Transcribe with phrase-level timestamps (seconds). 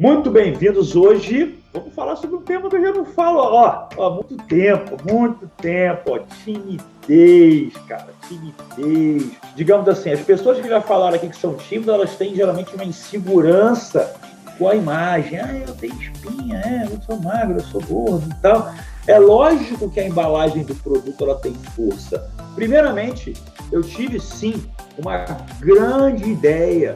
[0.00, 1.58] Muito bem-vindos hoje.
[1.72, 5.50] Vamos falar sobre um tema que eu já não falo ó, há muito tempo, muito
[5.60, 6.12] tempo.
[6.12, 9.32] Ó, timidez, cara, timidez.
[9.56, 12.84] Digamos assim, as pessoas que já falaram aqui que são tímidas, elas têm geralmente uma
[12.84, 14.14] insegurança
[14.56, 15.40] com a imagem.
[15.40, 18.72] Ah, eu tenho espinha, é, eu sou magro, eu sou gordo e tal.
[19.04, 22.30] É lógico que a embalagem do produto ela tem força.
[22.54, 23.34] Primeiramente,
[23.72, 24.62] eu tive sim
[24.96, 25.24] uma
[25.58, 26.94] grande ideia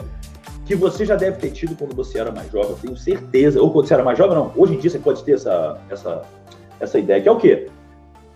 [0.65, 3.61] que você já deve ter tido quando você era mais jovem, tenho certeza.
[3.61, 4.53] Ou quando você era mais jovem, não.
[4.57, 6.23] Hoje em dia você pode ter essa, essa,
[6.79, 7.69] essa ideia, que é o quê?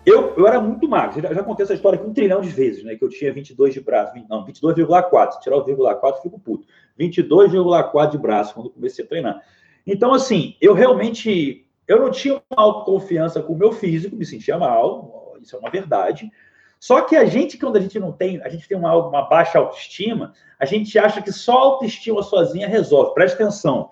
[0.05, 2.85] Eu, eu era muito magro, já, já contei essa história aqui um trilhão de vezes,
[2.85, 2.95] né?
[2.95, 5.33] Que eu tinha 22 de braço, não, 22,4.
[5.33, 6.67] Se tirar o vírgula 4, fico puto.
[6.99, 9.43] 22,4 de braço quando comecei a treinar.
[9.85, 14.59] Então, assim, eu realmente eu não tinha uma autoconfiança com o meu físico, me sentia
[14.59, 16.31] mal, isso é uma verdade.
[16.87, 19.59] Só que a gente, quando a gente não tem, a gente tem uma, uma baixa
[19.59, 23.13] autoestima, a gente acha que só autoestima sozinha resolve.
[23.13, 23.91] Preste atenção.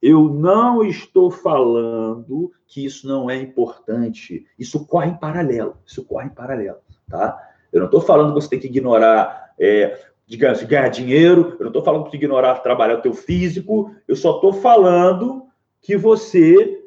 [0.00, 4.46] Eu não estou falando que isso não é importante.
[4.58, 5.76] Isso corre em paralelo.
[5.84, 6.78] Isso corre em paralelo,
[7.10, 7.38] tá?
[7.70, 11.56] Eu não estou falando que você tem que ignorar, é, digamos, ganhar dinheiro.
[11.58, 13.94] Eu não estou falando que você tem que ignorar trabalhar o teu físico.
[14.08, 15.44] Eu só estou falando
[15.82, 16.84] que você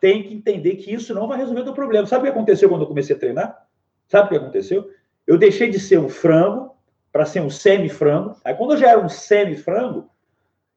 [0.00, 2.04] tem que entender que isso não vai resolver o teu problema.
[2.04, 3.67] Sabe o que aconteceu quando eu comecei a treinar?
[4.08, 4.90] Sabe o que aconteceu?
[5.26, 6.74] Eu deixei de ser um frango
[7.12, 8.36] para ser um semi-frango.
[8.44, 10.08] Aí, quando eu já era um semi-frango,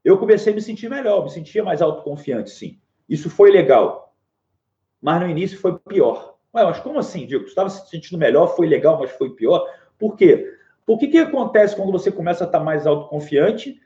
[0.04, 2.80] eu comecei a me sentir melhor, me sentia mais autoconfiante, sim.
[3.08, 4.16] Isso foi legal.
[5.02, 6.38] Mas no início foi pior.
[6.54, 7.46] Ué, mas como assim, Diego?
[7.46, 9.66] Você estava se sentindo melhor, foi legal, mas foi pior?
[9.98, 10.54] Por quê?
[10.86, 13.80] Porque o que acontece quando você começa a estar mais autoconfiante?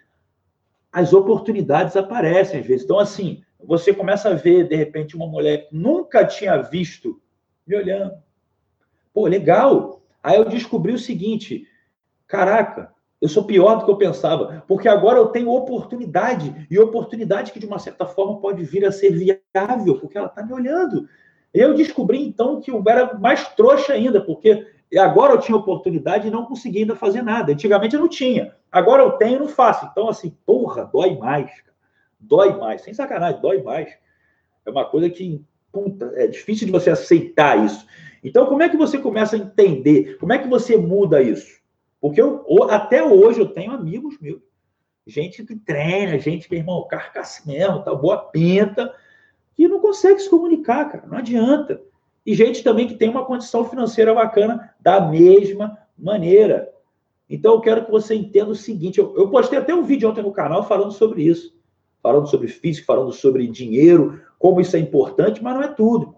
[0.92, 2.84] As oportunidades aparecem às vezes.
[2.86, 7.22] Então, assim, você começa a ver, de repente, uma mulher que nunca tinha visto
[7.68, 8.14] me olhando,
[9.16, 10.02] Pô, legal.
[10.22, 11.66] Aí eu descobri o seguinte:
[12.28, 17.54] caraca, eu sou pior do que eu pensava, porque agora eu tenho oportunidade, e oportunidade
[17.54, 21.08] que de uma certa forma pode vir a ser viável, porque ela está me olhando.
[21.54, 26.32] Eu descobri então que eu era mais trouxa ainda, porque agora eu tinha oportunidade e
[26.32, 27.54] não conseguia ainda fazer nada.
[27.54, 28.54] Antigamente eu não tinha.
[28.70, 29.88] Agora eu tenho e não faço.
[29.90, 31.50] Então, assim, porra, dói mais.
[32.20, 32.82] Dói mais.
[32.82, 33.98] Sem sacanagem, dói mais.
[34.66, 35.42] É uma coisa que,
[35.72, 37.88] puta, é difícil de você aceitar isso.
[38.26, 40.18] Então, como é que você começa a entender?
[40.18, 41.60] Como é que você muda isso?
[42.02, 44.42] Porque eu, até hoje eu tenho amigos meus,
[45.06, 48.92] gente que treina, gente que, irmão, carcaça mesmo, tá, boa pinta,
[49.54, 51.80] que não consegue se comunicar, cara, não adianta.
[52.26, 56.74] E gente também que tem uma condição financeira bacana da mesma maneira.
[57.30, 60.24] Então, eu quero que você entenda o seguinte: eu, eu postei até um vídeo ontem
[60.24, 61.56] no canal falando sobre isso,
[62.02, 66.16] falando sobre físico, falando sobre dinheiro, como isso é importante, mas não é tudo.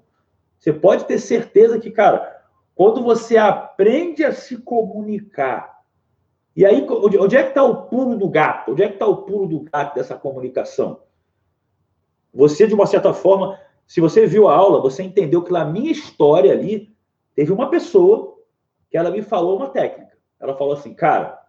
[0.68, 2.44] Você pode ter certeza que, cara,
[2.76, 5.82] quando você aprende a se comunicar,
[6.54, 8.74] e aí, onde é que está o pulo do gato?
[8.74, 11.04] Onde é que está o pulo do gato dessa comunicação?
[12.34, 15.90] Você, de uma certa forma, se você viu a aula, você entendeu que na minha
[15.90, 16.94] história ali,
[17.34, 18.36] teve uma pessoa
[18.90, 20.18] que ela me falou uma técnica.
[20.38, 21.42] Ela falou assim, cara,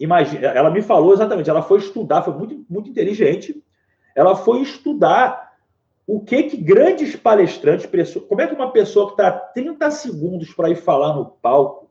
[0.00, 3.64] imagina, ela me falou exatamente, ela foi estudar, foi muito, muito inteligente,
[4.16, 5.49] ela foi estudar
[6.12, 7.88] o que que grandes palestrantes,
[8.28, 11.88] como é que uma pessoa que está 30 segundos para ir falar no palco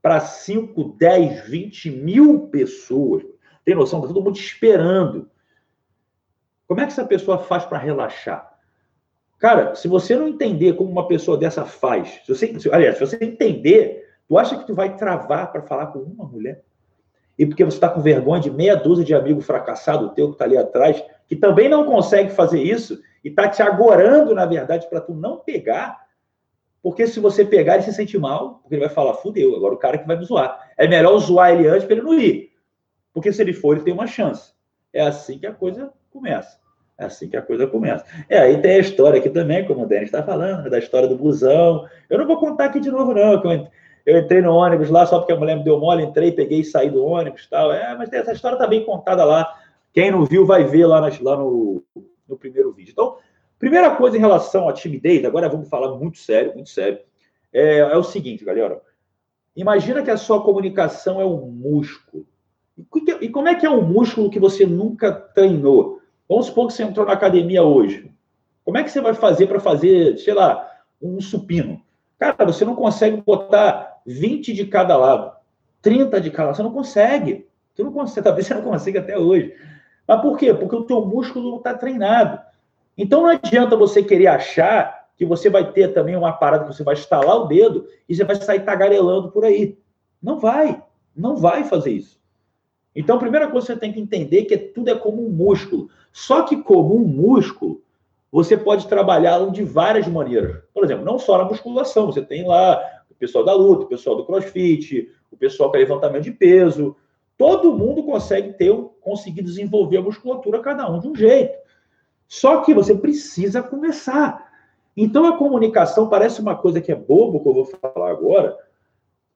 [0.00, 3.22] para 5, 10, 20 mil pessoas,
[3.62, 3.98] tem noção?
[3.98, 5.28] Está todo mundo esperando.
[6.66, 8.56] Como é que essa pessoa faz para relaxar?
[9.38, 13.04] Cara, se você não entender como uma pessoa dessa faz, se você, se, aliás, se
[13.04, 16.64] você entender, tu acha que tu vai travar para falar com uma mulher?
[17.38, 20.46] E porque você está com vergonha de meia dúzia de amigo fracassado teu que está
[20.46, 25.00] ali atrás, que também não consegue fazer isso, e tá te agorando, na verdade, para
[25.00, 26.02] tu não pegar,
[26.82, 29.78] porque se você pegar, ele se sente mal, porque ele vai falar, fudeu, agora o
[29.78, 30.72] cara que vai me zoar.
[30.76, 32.50] É melhor zoar ele antes para ele não ir.
[33.14, 34.52] Porque se ele for, ele tem uma chance.
[34.92, 36.58] É assim que a coisa começa.
[36.98, 38.04] É assim que a coisa começa.
[38.28, 41.16] É, aí tem a história aqui também, como o Denis está falando, da história do
[41.16, 41.86] busão.
[42.10, 43.68] Eu não vou contar aqui de novo, não, que eu,
[44.04, 46.64] eu entrei no ônibus lá só porque a mulher me deu mole, entrei, peguei e
[46.64, 47.72] saí do ônibus tal.
[47.72, 49.56] É, mas essa história está bem contada lá.
[49.92, 51.82] Quem não viu vai ver lá, nas, lá no,
[52.32, 52.92] no primeiro vídeo.
[52.92, 53.18] Então,
[53.58, 56.98] primeira coisa em relação à timidez, agora vamos falar muito sério, muito sério,
[57.52, 58.80] é, é o seguinte, galera.
[59.54, 62.26] Imagina que a sua comunicação é um músculo.
[63.20, 66.00] E como é que é um músculo que você nunca treinou?
[66.26, 68.10] Vamos supor que você entrou na academia hoje.
[68.64, 70.70] Como é que você vai fazer para fazer, sei lá,
[71.00, 71.82] um supino?
[72.18, 75.36] Cara, você não consegue botar 20 de cada lado,
[75.82, 76.56] 30 de cada lado.
[76.56, 77.46] Você não consegue.
[77.74, 79.54] Você não consegue, talvez você não consiga até hoje.
[80.12, 80.52] Mas por quê?
[80.52, 82.38] Porque o teu músculo não está treinado.
[82.98, 86.84] Então não adianta você querer achar que você vai ter também uma parada que você
[86.84, 89.78] vai estalar o dedo e você vai sair tagarelando por aí.
[90.22, 90.82] Não vai.
[91.16, 92.20] Não vai fazer isso.
[92.94, 95.30] Então, a primeira coisa que você tem que entender é que tudo é como um
[95.30, 95.88] músculo.
[96.12, 97.80] Só que como um músculo,
[98.30, 100.62] você pode trabalhá-lo de várias maneiras.
[100.74, 102.78] Por exemplo, não só na musculação, você tem lá
[103.10, 106.94] o pessoal da luta, o pessoal do crossfit, o pessoal que é levantamento de peso.
[107.42, 111.58] Todo mundo consegue ter, conseguir desenvolver a musculatura, cada um de um jeito.
[112.28, 114.48] Só que você precisa começar.
[114.96, 118.56] Então a comunicação parece uma coisa que é bobo, que eu vou falar agora,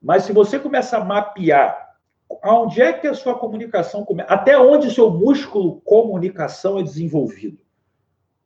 [0.01, 1.97] mas se você começa a mapear
[2.41, 7.57] aonde é que a sua comunicação começa, até onde o seu músculo comunicação é desenvolvido.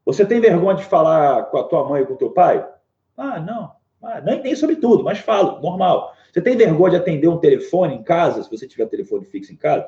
[0.04, 2.68] Você tem vergonha de falar com a tua mãe e com o teu pai?
[3.16, 3.74] Ah, não.
[4.02, 6.16] Ah, nem, nem sobre tudo, mas falo, normal.
[6.31, 9.57] Você tem vergonha de atender um telefone em casa, se você tiver telefone fixo em
[9.57, 9.88] casa?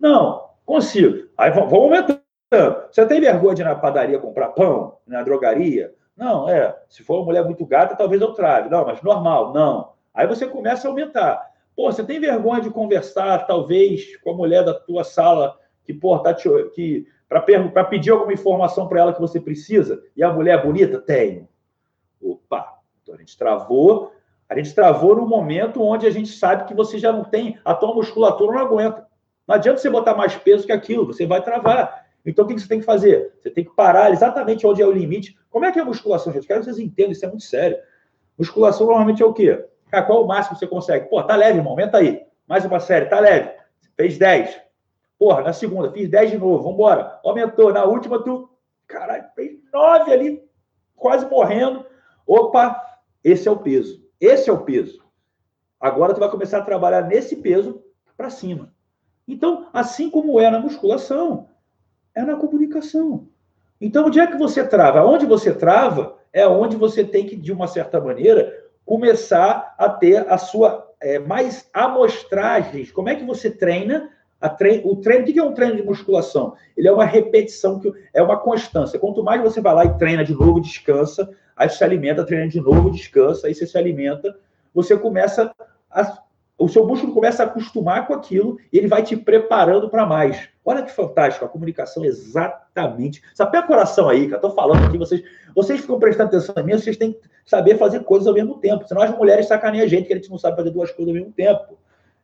[0.00, 1.28] Não, consigo.
[1.36, 2.20] Aí vamos aumentando.
[2.90, 5.92] Você tem vergonha de ir na padaria comprar pão, na drogaria?
[6.16, 6.76] Não, é.
[6.88, 8.70] Se for uma mulher muito gata, talvez eu trave.
[8.70, 9.92] Não, mas normal, não.
[10.12, 11.50] Aí você começa a aumentar.
[11.76, 16.18] Pô, você tem vergonha de conversar, talvez, com a mulher da tua sala que, pô,
[16.18, 20.60] tá te, que para pedir alguma informação para ela que você precisa, e a mulher
[20.60, 21.00] é bonita?
[21.00, 21.48] Tenho.
[22.22, 24.12] Opa, então a gente travou.
[24.48, 27.74] A gente travou no momento onde a gente sabe que você já não tem, a
[27.74, 29.06] tua musculatura não aguenta.
[29.46, 32.04] Não adianta você botar mais peso que aquilo, você vai travar.
[32.24, 33.34] Então, o que você tem que fazer?
[33.40, 35.36] Você tem que parar exatamente onde é o limite.
[35.50, 36.46] Como é que é a musculação, gente?
[36.46, 37.76] Quero que vocês entendam, isso é muito sério.
[38.38, 39.64] Musculação normalmente é o quê?
[39.90, 41.08] Cara, qual é o máximo que você consegue?
[41.08, 42.22] Pô, tá leve, irmão, aumenta aí.
[42.46, 43.50] Mais uma série, tá leve.
[43.96, 44.60] Fez 10.
[45.18, 47.20] Porra, na segunda, fiz 10 de novo, vambora.
[47.24, 47.72] Aumentou.
[47.72, 48.50] Na última, tu,
[48.86, 50.42] caralho, fez 9 ali,
[50.96, 51.84] quase morrendo.
[52.26, 52.82] Opa,
[53.22, 54.03] esse é o peso.
[54.20, 55.02] Esse é o peso.
[55.80, 57.82] Agora tu vai começar a trabalhar nesse peso
[58.16, 58.72] para cima.
[59.26, 61.48] Então, assim como é na musculação,
[62.14, 63.28] é na comunicação.
[63.80, 65.04] Então, onde é que você trava?
[65.04, 68.52] Onde você trava é onde você tem que, de uma certa maneira,
[68.84, 72.90] começar a ter a sua é, mais amostragens.
[72.90, 74.10] Como é que você treina?
[74.48, 76.54] Treino, o treino, o que é um treino de musculação?
[76.76, 78.98] Ele é uma repetição, que é uma constância.
[78.98, 82.48] Quanto mais você vai lá e treina de novo, descansa, aí você se alimenta, treina
[82.48, 84.36] de novo, descansa, aí você se alimenta,
[84.74, 85.52] você começa
[85.90, 86.24] a
[86.56, 90.48] o seu músculo começa a acostumar com aquilo e ele vai te preparando para mais.
[90.64, 93.22] Olha que fantástico, a comunicação é exatamente.
[93.34, 95.22] Sapé coração aí, que eu estou falando aqui, vocês,
[95.54, 98.86] vocês ficam prestando atenção em mim, vocês têm que saber fazer coisas ao mesmo tempo.
[98.86, 101.20] Senão as mulheres sacaneiam a gente, que a gente não sabe fazer duas coisas ao
[101.20, 101.76] mesmo tempo.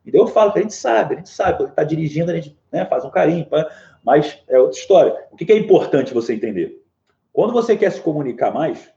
[0.05, 2.57] E eu falo que a gente sabe, a gente sabe, quando está dirigindo, a gente
[2.71, 3.47] né, faz um carinho,
[4.03, 5.27] mas é outra história.
[5.31, 6.83] O que é importante você entender?
[7.31, 8.91] Quando você quer se comunicar mais,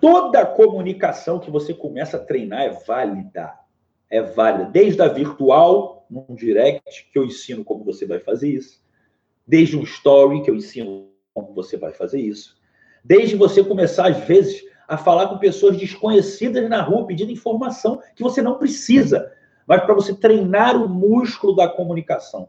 [0.00, 3.54] toda comunicação que você começa a treinar é válida.
[4.10, 8.82] É válida, desde a virtual, num direct, que eu ensino como você vai fazer isso,
[9.46, 12.56] desde um story, que eu ensino como você vai fazer isso,
[13.04, 18.22] desde você começar, às vezes, a falar com pessoas desconhecidas na rua, pedindo informação que
[18.24, 19.32] você não precisa,
[19.70, 22.48] mas para você treinar o músculo da comunicação.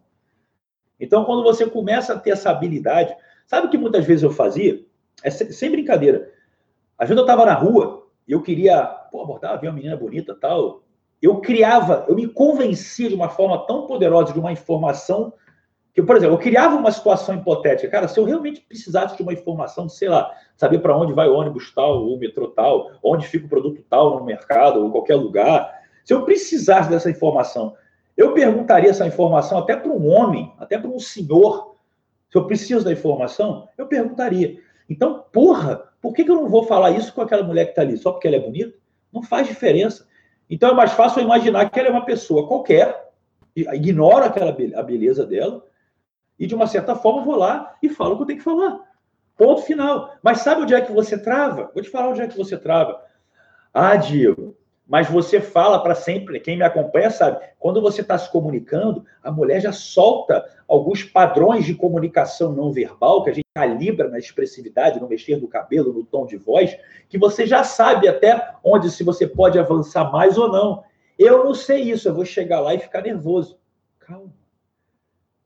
[0.99, 3.15] Então, quando você começa a ter essa habilidade,
[3.45, 4.83] sabe o que muitas vezes eu fazia?
[5.23, 6.31] É sem brincadeira.
[6.97, 10.33] Às vezes eu estava na rua e eu queria, pô, abordar, ver uma menina bonita
[10.33, 10.81] tal,
[11.21, 15.31] eu criava, eu me convencia de uma forma tão poderosa de uma informação
[15.93, 17.87] que, por exemplo, eu criava uma situação hipotética.
[17.87, 21.35] Cara, se eu realmente precisasse de uma informação, sei lá, saber para onde vai o
[21.35, 25.80] ônibus tal, o metrô tal, onde fica o produto tal no mercado, ou qualquer lugar,
[26.11, 27.73] se eu precisasse dessa informação,
[28.17, 31.77] eu perguntaria essa informação até para um homem, até para um senhor.
[32.29, 34.59] Se eu preciso da informação, eu perguntaria.
[34.89, 37.83] Então, porra, por que, que eu não vou falar isso com aquela mulher que está
[37.83, 37.95] ali?
[37.95, 38.77] Só porque ela é bonita?
[39.09, 40.05] Não faz diferença.
[40.49, 43.09] Então é mais fácil eu imaginar que ela é uma pessoa qualquer,
[43.55, 45.65] ignoro aquela a beleza dela,
[46.37, 48.81] e de uma certa forma vou lá e falo o que eu tenho que falar.
[49.37, 50.13] Ponto final.
[50.21, 51.71] Mas sabe onde é que você trava?
[51.73, 53.01] Vou te falar onde é que você trava.
[53.73, 54.57] Ah, Diego,
[54.91, 59.31] mas você fala para sempre, quem me acompanha sabe, quando você está se comunicando, a
[59.31, 64.99] mulher já solta alguns padrões de comunicação não verbal, que a gente calibra na expressividade,
[64.99, 69.01] no mexer do cabelo, no tom de voz, que você já sabe até onde se
[69.01, 70.83] você pode avançar mais ou não.
[71.17, 73.57] Eu não sei isso, eu vou chegar lá e ficar nervoso.
[73.97, 74.33] Calma.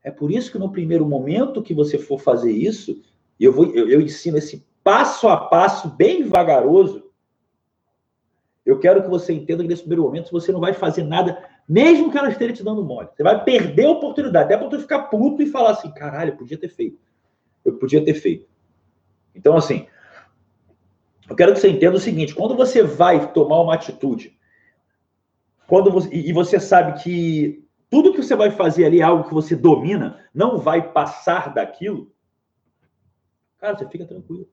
[0.03, 2.99] É por isso que no primeiro momento que você for fazer isso,
[3.39, 7.04] eu, vou, eu, eu ensino esse passo a passo, bem vagaroso,
[8.65, 11.37] eu quero que você entenda que nesse primeiro momento você não vai fazer nada,
[11.69, 13.09] mesmo que ela esteja te dando mole.
[13.15, 14.45] Você vai perder a oportunidade.
[14.45, 16.97] Até para tu ficar puto e falar assim: caralho, eu podia ter feito.
[17.63, 18.47] Eu podia ter feito.
[19.35, 19.85] Então, assim,
[21.29, 24.35] eu quero que você entenda o seguinte: quando você vai tomar uma atitude,
[25.67, 29.33] quando você, e você sabe que tudo que você vai fazer ali é algo que
[29.33, 32.11] você domina, não vai passar daquilo,
[33.59, 34.47] cara, você fica tranquilo.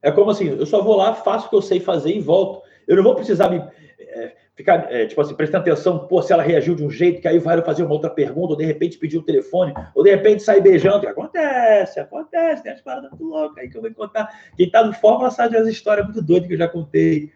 [0.00, 2.62] É como assim, eu só vou lá, faço o que eu sei fazer e volto.
[2.86, 3.62] Eu não vou precisar me
[3.98, 7.28] é, ficar, é, tipo assim, prestando atenção, pô, se ela reagiu de um jeito, que
[7.28, 10.42] aí vai fazer uma outra pergunta, ou de repente pedir o telefone, ou de repente
[10.42, 11.08] sair beijando.
[11.08, 14.28] Acontece, acontece, tem as paradas muito loucas aí que eu vou contar.
[14.56, 17.32] Quem tá no Fórmula sabe as histórias muito doidas que eu já contei.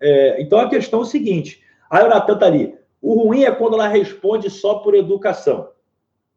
[0.00, 2.74] É, então a questão é o seguinte: aí o Natan tá ali.
[3.00, 5.70] O ruim é quando ela responde só por educação.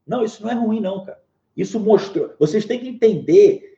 [0.05, 1.19] Não, isso não é ruim, não, cara.
[1.55, 2.33] Isso mostrou.
[2.37, 3.74] Vocês têm que entender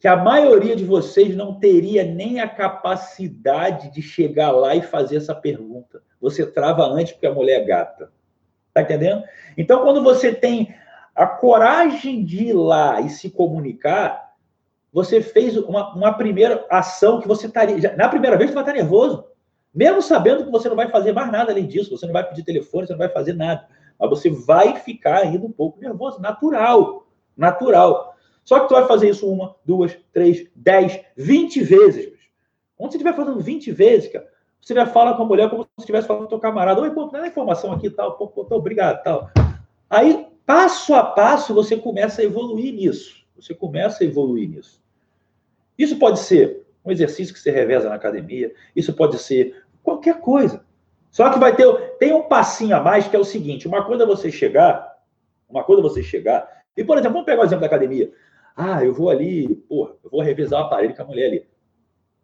[0.00, 5.18] que a maioria de vocês não teria nem a capacidade de chegar lá e fazer
[5.18, 6.02] essa pergunta.
[6.18, 8.10] Você trava antes porque a mulher é gata.
[8.72, 9.22] Tá entendendo?
[9.58, 10.74] Então, quando você tem
[11.14, 14.32] a coragem de ir lá e se comunicar,
[14.90, 17.94] você fez uma, uma primeira ação que você estaria.
[17.94, 19.26] Na primeira vez, você vai estar nervoso.
[19.72, 22.42] Mesmo sabendo que você não vai fazer mais nada além disso, você não vai pedir
[22.42, 23.68] telefone, você não vai fazer nada.
[23.98, 27.06] Mas você vai ficar ainda um pouco nervoso, natural.
[27.36, 28.09] Natural.
[28.50, 32.12] Só que tu vai fazer isso uma, duas, três, dez, vinte vezes.
[32.76, 34.26] Quando você estiver fazendo vinte vezes, cara,
[34.60, 36.80] você vai falar com a mulher como se estivesse falando com o camarada.
[36.80, 39.30] Oi, pô, dá informação aqui tal, pô, pô, obrigado tal.
[39.88, 43.24] Aí, passo a passo, você começa a evoluir nisso.
[43.36, 44.82] Você começa a evoluir nisso.
[45.78, 50.64] Isso pode ser um exercício que você reveza na academia, isso pode ser qualquer coisa.
[51.12, 54.02] Só que vai ter tem um passinho a mais que é o seguinte: uma coisa
[54.02, 54.98] é você chegar,
[55.48, 56.48] uma coisa é você chegar.
[56.76, 58.10] E, por exemplo, vamos pegar o exemplo da academia.
[58.56, 61.46] Ah, eu vou ali, pô, eu vou revisar o aparelho com a mulher ali.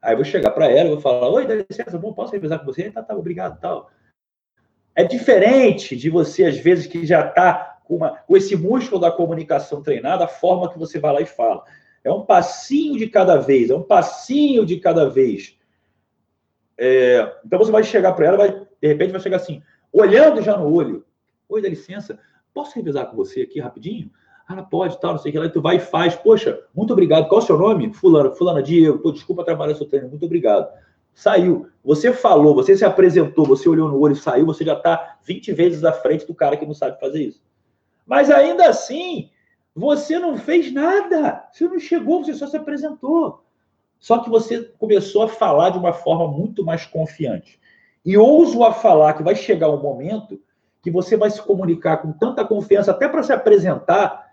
[0.03, 2.67] Aí eu vou chegar para ela, vou falar, oi, dá licença, bom, posso revisar com
[2.67, 2.91] você?
[2.91, 3.91] Tá, tá, obrigado, tal.
[4.95, 9.83] É diferente de você, às vezes, que já está com, com esse músculo da comunicação
[9.83, 11.65] treinado, a forma que você vai lá e fala.
[12.03, 15.59] É um passinho de cada vez, é um passinho de cada vez.
[16.79, 20.57] É, então você vai chegar para ela, vai, de repente vai chegar assim, olhando já
[20.57, 21.05] no olho.
[21.49, 22.19] Oi, dá licença,
[22.53, 24.11] posso revisar com você aqui rapidinho?
[24.49, 26.15] Ela pode, tal, não sei o que lá, e tu vai e faz.
[26.15, 27.29] Poxa, muito obrigado.
[27.29, 27.93] Qual é o seu nome?
[27.93, 28.99] Fulano, Fulana Diego.
[28.99, 30.69] Pô, desculpa trabalhar seu treino, muito obrigado.
[31.13, 31.69] Saiu.
[31.85, 35.53] Você falou, você se apresentou, você olhou no olho e saiu, você já está 20
[35.53, 37.43] vezes à frente do cara que não sabe fazer isso.
[38.07, 39.31] Mas ainda assim,
[39.75, 41.45] você não fez nada.
[41.53, 43.43] Você não chegou, você só se apresentou.
[43.99, 47.59] Só que você começou a falar de uma forma muito mais confiante.
[48.05, 50.41] E ouso a falar que vai chegar um momento
[50.81, 54.26] que você vai se comunicar com tanta confiança, até para se apresentar,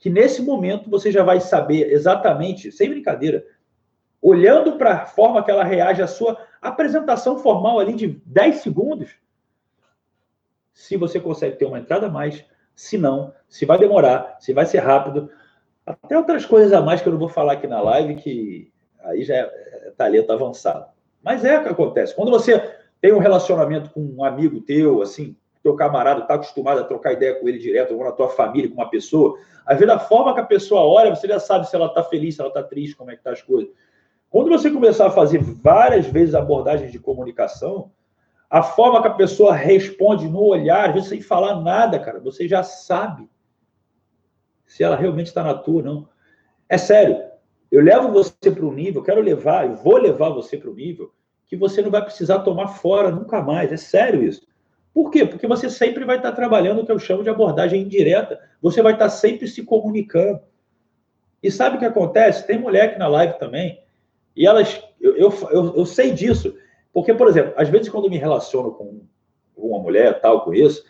[0.00, 3.44] que nesse momento você já vai saber exatamente, sem brincadeira,
[4.20, 9.10] olhando para a forma que ela reage à sua apresentação formal ali de 10 segundos,
[10.72, 14.64] se você consegue ter uma entrada a mais, se não, se vai demorar, se vai
[14.64, 15.30] ser rápido,
[15.84, 19.22] até outras coisas a mais que eu não vou falar aqui na live, que aí
[19.22, 20.86] já é, é talento avançado.
[21.22, 22.14] Mas é o que acontece.
[22.14, 22.58] Quando você
[23.02, 27.34] tem um relacionamento com um amigo teu, assim, teu camarada está acostumado a trocar ideia
[27.34, 30.40] com ele direto, ou na tua família, com uma pessoa, às vezes a forma que
[30.40, 33.10] a pessoa olha, você já sabe se ela está feliz, se ela está triste, como
[33.10, 33.70] é que tá as coisas.
[34.30, 37.90] Quando você começar a fazer várias vezes abordagens de comunicação,
[38.48, 42.48] a forma que a pessoa responde no olhar, às vezes sem falar nada, cara, você
[42.48, 43.28] já sabe
[44.66, 46.08] se ela realmente está na tua, não.
[46.68, 47.18] É sério.
[47.70, 51.12] Eu levo você para um nível, quero levar, eu vou levar você para o nível
[51.46, 53.72] que você não vai precisar tomar fora nunca mais.
[53.72, 54.46] É sério isso.
[54.92, 55.24] Por quê?
[55.24, 58.40] Porque você sempre vai estar trabalhando o que eu chamo de abordagem indireta.
[58.60, 60.40] Você vai estar sempre se comunicando.
[61.42, 62.46] E sabe o que acontece?
[62.46, 63.82] Tem mulher aqui na live também,
[64.36, 64.82] e elas.
[65.00, 66.54] Eu, eu, eu, eu sei disso.
[66.92, 69.00] Porque, por exemplo, às vezes quando me relaciono com
[69.56, 70.84] uma mulher, tal, com isso,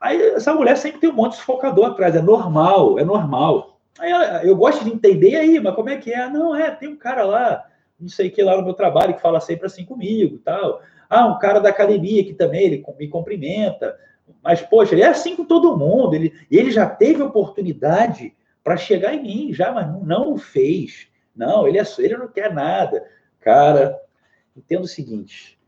[0.00, 2.16] aí essa mulher sempre tem um monte de sufocador atrás.
[2.16, 3.80] É normal, é normal.
[3.98, 4.10] Aí
[4.48, 6.28] eu gosto de entender aí, mas como é que é?
[6.28, 7.64] Não, é, tem um cara lá,
[8.00, 10.80] não sei o que lá no meu trabalho, que fala sempre assim comigo tal.
[11.14, 13.94] Ah, um cara da academia que também ele me cumprimenta.
[14.42, 16.14] Mas, poxa, ele é assim com todo mundo.
[16.14, 21.08] Ele, ele já teve oportunidade para chegar em mim, já, mas não o fez.
[21.36, 23.06] Não, ele, é, ele não quer nada.
[23.40, 24.00] Cara,
[24.56, 25.58] entenda o seguinte: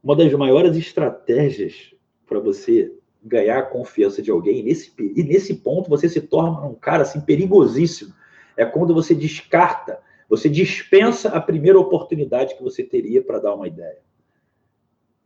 [0.00, 1.92] uma das maiores estratégias
[2.24, 6.76] para você ganhar a confiança de alguém, nesse, e nesse ponto você se torna um
[6.76, 8.14] cara assim perigosíssimo.
[8.56, 13.66] É quando você descarta, você dispensa a primeira oportunidade que você teria para dar uma
[13.66, 14.05] ideia.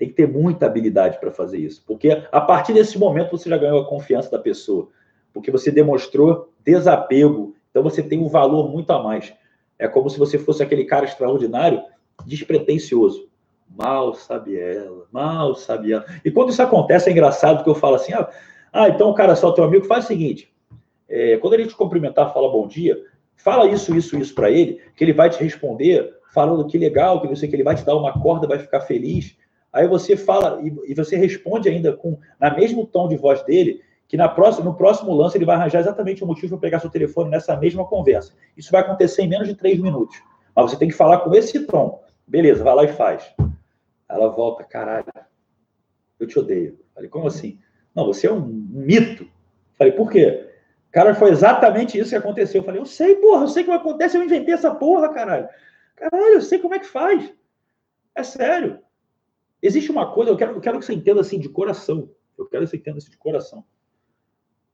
[0.00, 3.58] Tem que ter muita habilidade para fazer isso, porque a partir desse momento você já
[3.58, 4.88] ganhou a confiança da pessoa,
[5.30, 9.30] porque você demonstrou desapego, então você tem um valor muito a mais.
[9.78, 11.82] É como se você fosse aquele cara extraordinário,
[12.24, 13.28] despretensioso.
[13.68, 16.06] Mal sabe ela, mal sabe ela.
[16.24, 18.26] E quando isso acontece, é engraçado, porque eu falo assim: ah,
[18.72, 20.50] ah então o cara só teu amigo, faz o seguinte:
[21.10, 22.98] é, quando ele te cumprimentar, fala bom dia,
[23.36, 27.28] fala isso, isso, isso para ele, que ele vai te responder falando que legal, que
[27.28, 29.36] não sei que ele vai te dar uma corda, vai ficar feliz.
[29.72, 34.16] Aí você fala e, você responde ainda com na mesmo tom de voz dele, que
[34.16, 37.30] na próxima, no próximo lance ele vai arranjar exatamente o motivo para pegar seu telefone
[37.30, 38.32] nessa mesma conversa.
[38.56, 40.20] Isso vai acontecer em menos de três minutos.
[40.54, 42.02] Mas você tem que falar com esse tom.
[42.26, 43.32] Beleza, vai lá e faz.
[44.08, 45.04] Ela volta, caralho,
[46.18, 46.78] eu te odeio.
[46.92, 47.58] Falei, como assim?
[47.94, 49.26] Não, você é um mito.
[49.78, 50.48] Falei, por quê?
[50.90, 52.60] Cara, foi exatamente isso que aconteceu.
[52.60, 55.48] Eu falei, eu sei, porra, eu sei que acontece, eu inventei essa porra, caralho.
[55.94, 57.32] Caralho, eu sei como é que faz.
[58.14, 58.80] É sério.
[59.62, 62.10] Existe uma coisa, eu quero, eu quero que você entenda assim de coração.
[62.38, 63.64] Eu quero que você entenda assim de coração.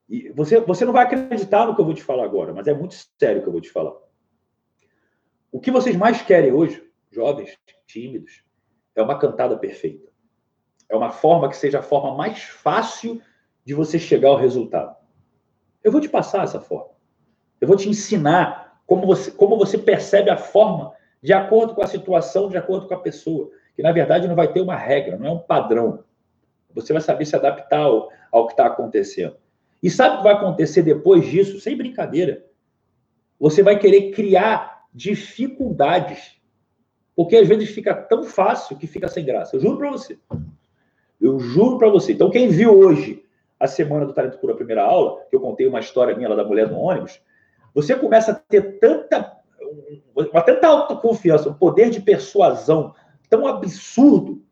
[0.09, 2.75] E você, você não vai acreditar no que eu vou te falar agora, mas é
[2.75, 3.97] muito sério o que eu vou te falar.
[5.51, 8.45] O que vocês mais querem hoje, jovens, tímidos,
[8.95, 10.11] é uma cantada perfeita.
[10.89, 13.21] É uma forma que seja a forma mais fácil
[13.65, 14.95] de você chegar ao resultado.
[15.83, 16.91] Eu vou te passar essa forma.
[17.61, 21.87] Eu vou te ensinar como você, como você percebe a forma de acordo com a
[21.87, 23.51] situação, de acordo com a pessoa.
[23.77, 26.03] Que na verdade não vai ter uma regra, não é um padrão.
[26.75, 29.37] Você vai saber se adaptar ao, ao que está acontecendo.
[29.83, 31.61] E sabe o que vai acontecer depois disso?
[31.61, 32.45] Sem brincadeira.
[33.39, 36.37] Você vai querer criar dificuldades.
[37.15, 39.57] Porque às vezes fica tão fácil que fica sem graça.
[39.57, 40.19] Eu juro para você.
[41.21, 42.13] Eu juro para você.
[42.13, 43.25] Então, quem viu hoje
[43.59, 46.37] a semana do Talento Puro, a primeira aula, que eu contei uma história minha lá
[46.37, 47.21] da mulher no ônibus,
[47.75, 49.35] você começa a ter tanta,
[50.15, 52.95] uma tanta autoconfiança, um poder de persuasão
[53.29, 54.43] tão absurdo,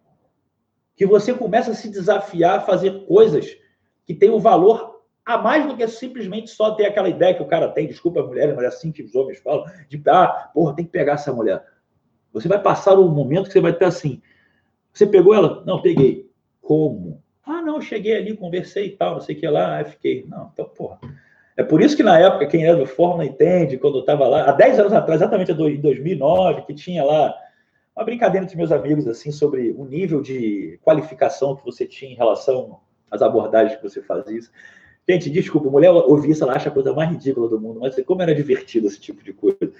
[0.96, 3.56] que você começa a se desafiar a fazer coisas
[4.06, 7.48] que têm um valor a mais do que simplesmente só ter aquela ideia que o
[7.48, 10.76] cara tem, desculpa a mulher, mas é assim que os homens falam, de, ah, porra,
[10.76, 11.64] tem que pegar essa mulher.
[12.32, 14.20] Você vai passar um momento que você vai estar assim,
[14.92, 15.62] você pegou ela?
[15.66, 16.30] Não, peguei.
[16.60, 17.22] Como?
[17.44, 20.24] Ah, não, cheguei ali, conversei e tal, não sei o que lá, aí fiquei.
[20.28, 20.98] Não, então, porra.
[21.56, 24.44] É por isso que na época, quem é do Fórmula entende, quando eu estava lá,
[24.48, 27.34] há 10 anos atrás, exatamente em 2009, que tinha lá
[27.96, 32.16] uma brincadeira entre meus amigos, assim, sobre o nível de qualificação que você tinha em
[32.16, 34.40] relação às abordagens que você fazia.
[35.08, 38.22] Gente, desculpa, mulher ouvir isso, ela acha a coisa mais ridícula do mundo, mas como
[38.22, 39.70] era divertido esse tipo de coisa.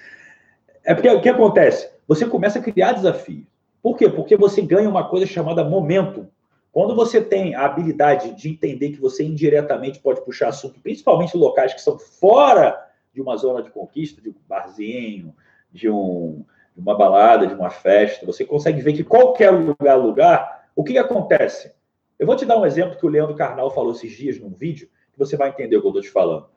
[0.83, 1.89] É porque o que acontece?
[2.07, 3.45] Você começa a criar desafios.
[3.81, 4.07] Por quê?
[4.07, 6.27] Porque você ganha uma coisa chamada momento.
[6.71, 11.73] Quando você tem a habilidade de entender que você indiretamente pode puxar assunto, principalmente locais
[11.73, 12.79] que são fora
[13.13, 15.33] de uma zona de conquista, de um barzinho,
[15.71, 16.45] de, um,
[16.75, 20.97] de uma balada, de uma festa, você consegue ver que qualquer lugar, lugar, o que,
[20.97, 21.71] acontece?
[22.19, 24.89] Eu vou te dar um exemplo que o Leandro Carnal falou esses dias num vídeo,
[25.13, 26.47] que você vai entender o que eu estou te falando.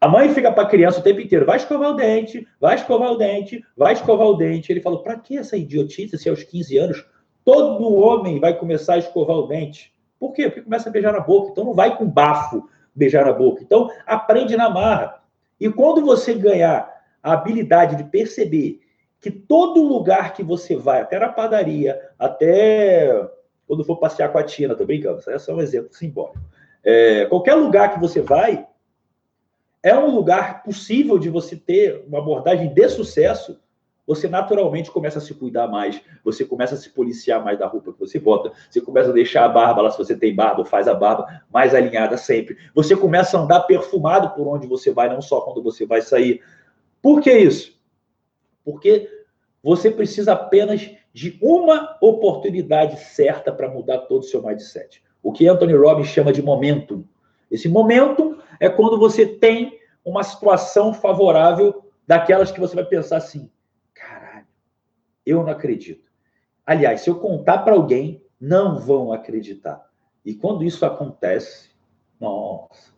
[0.00, 3.12] A mãe fica para a criança o tempo inteiro, vai escovar o dente, vai escovar
[3.12, 4.72] o dente, vai escovar o dente.
[4.72, 7.06] Ele falou, para que essa idiotice se aos 15 anos
[7.44, 9.92] todo homem vai começar a escovar o dente.
[10.18, 10.48] Por quê?
[10.48, 11.50] Porque começa a beijar na boca.
[11.50, 13.62] Então não vai com bafo beijar na boca.
[13.62, 15.22] Então aprende na marra.
[15.58, 16.88] E quando você ganhar
[17.22, 18.80] a habilidade de perceber
[19.20, 23.28] que todo lugar que você vai, até na padaria, até
[23.66, 26.38] quando for passear com a Tina, tô brincando, isso é só um exemplo simbólico.
[26.84, 28.66] É, qualquer lugar que você vai,
[29.82, 33.58] é um lugar possível de você ter uma abordagem de sucesso
[34.08, 37.92] você naturalmente começa a se cuidar mais, você começa a se policiar mais da roupa
[37.92, 40.88] que você bota, você começa a deixar a barba lá, se você tem barba, faz
[40.88, 42.56] a barba mais alinhada sempre.
[42.74, 46.40] Você começa a andar perfumado por onde você vai, não só quando você vai sair.
[47.02, 47.77] Por que isso?
[48.68, 49.08] Porque
[49.62, 55.02] você precisa apenas de uma oportunidade certa para mudar todo o seu mindset.
[55.22, 57.02] O que Anthony Robbins chama de momentum.
[57.50, 63.50] Esse momentum é quando você tem uma situação favorável daquelas que você vai pensar assim:
[65.24, 66.10] eu não acredito.
[66.66, 69.82] Aliás, se eu contar para alguém, não vão acreditar.
[70.26, 71.70] E quando isso acontece,
[72.20, 72.92] nossa.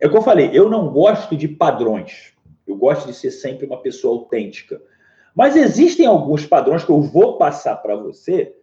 [0.00, 2.35] É o que eu falei, eu não gosto de padrões.
[2.66, 4.80] Eu gosto de ser sempre uma pessoa autêntica.
[5.34, 8.56] Mas existem alguns padrões que eu vou passar para você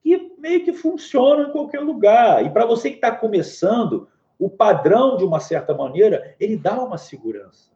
[0.00, 2.44] que meio que funcionam em qualquer lugar.
[2.44, 6.98] E para você que está começando, o padrão, de uma certa maneira, ele dá uma
[6.98, 7.70] segurança.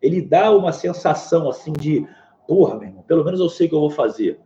[0.00, 2.06] Ele dá uma sensação assim de
[2.46, 4.38] Porra, meu irmão, pelo menos eu sei o que eu vou fazer.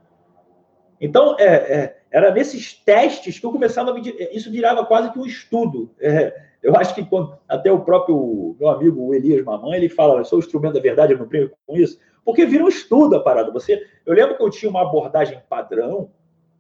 [1.01, 4.01] Então, é, é, era nesses testes que eu começava a me.
[4.33, 5.91] Isso virava quase que um estudo.
[5.99, 10.25] É, eu acho que quando, até o próprio meu amigo Elias Mamãe, ele fala: eu
[10.25, 11.97] sou o instrumento da verdade, eu não brinco com isso.
[12.25, 13.53] Porque vira um estudo a parada.
[13.53, 16.11] Você, eu lembro que eu tinha uma abordagem padrão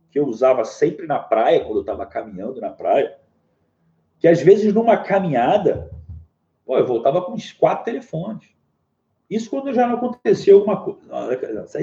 [0.08, 3.18] que eu usava sempre na praia, quando eu estava caminhando na praia,
[4.20, 5.90] que às vezes numa caminhada,
[6.64, 8.48] pô, eu voltava com uns quatro telefones.
[9.28, 11.00] Isso quando já não aconteceu alguma coisa.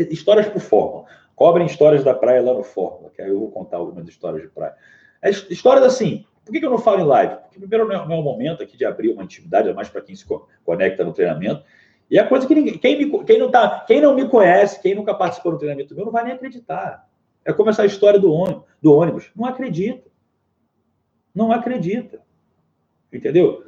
[0.09, 1.05] Histórias por Fórmula.
[1.35, 4.47] Cobrem histórias da praia lá no Fórmula, que aí eu vou contar algumas histórias de
[4.47, 4.75] praia.
[5.21, 6.25] É, histórias assim.
[6.45, 7.35] Por que eu não falo em live?
[7.35, 10.15] Porque, primeiro, não é o momento aqui de abrir uma intimidade, é mais para quem
[10.15, 10.25] se
[10.63, 11.63] conecta no treinamento.
[12.11, 12.77] E é coisa que ninguém.
[12.77, 16.05] Quem, me, quem, não tá, quem não me conhece, quem nunca participou do treinamento meu,
[16.05, 17.07] não vai nem acreditar.
[17.45, 18.63] É como essa história do ônibus.
[18.81, 19.31] Do ônibus.
[19.35, 20.09] Não acredita.
[21.33, 22.21] Não acredita.
[23.11, 23.65] Entendeu?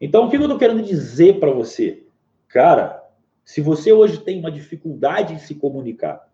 [0.00, 2.04] Então, o que eu estou querendo dizer para você?
[2.48, 3.04] Cara,
[3.44, 6.28] Se você hoje tem uma dificuldade em se comunicar,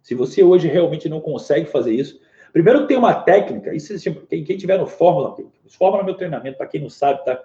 [0.00, 2.20] se você hoje realmente não consegue fazer isso,
[2.52, 3.94] primeiro tem uma técnica, isso,
[4.28, 5.36] quem, quem tiver no Fórmula,
[5.68, 7.40] Fórmula é meu treinamento, para quem não sabe, tá?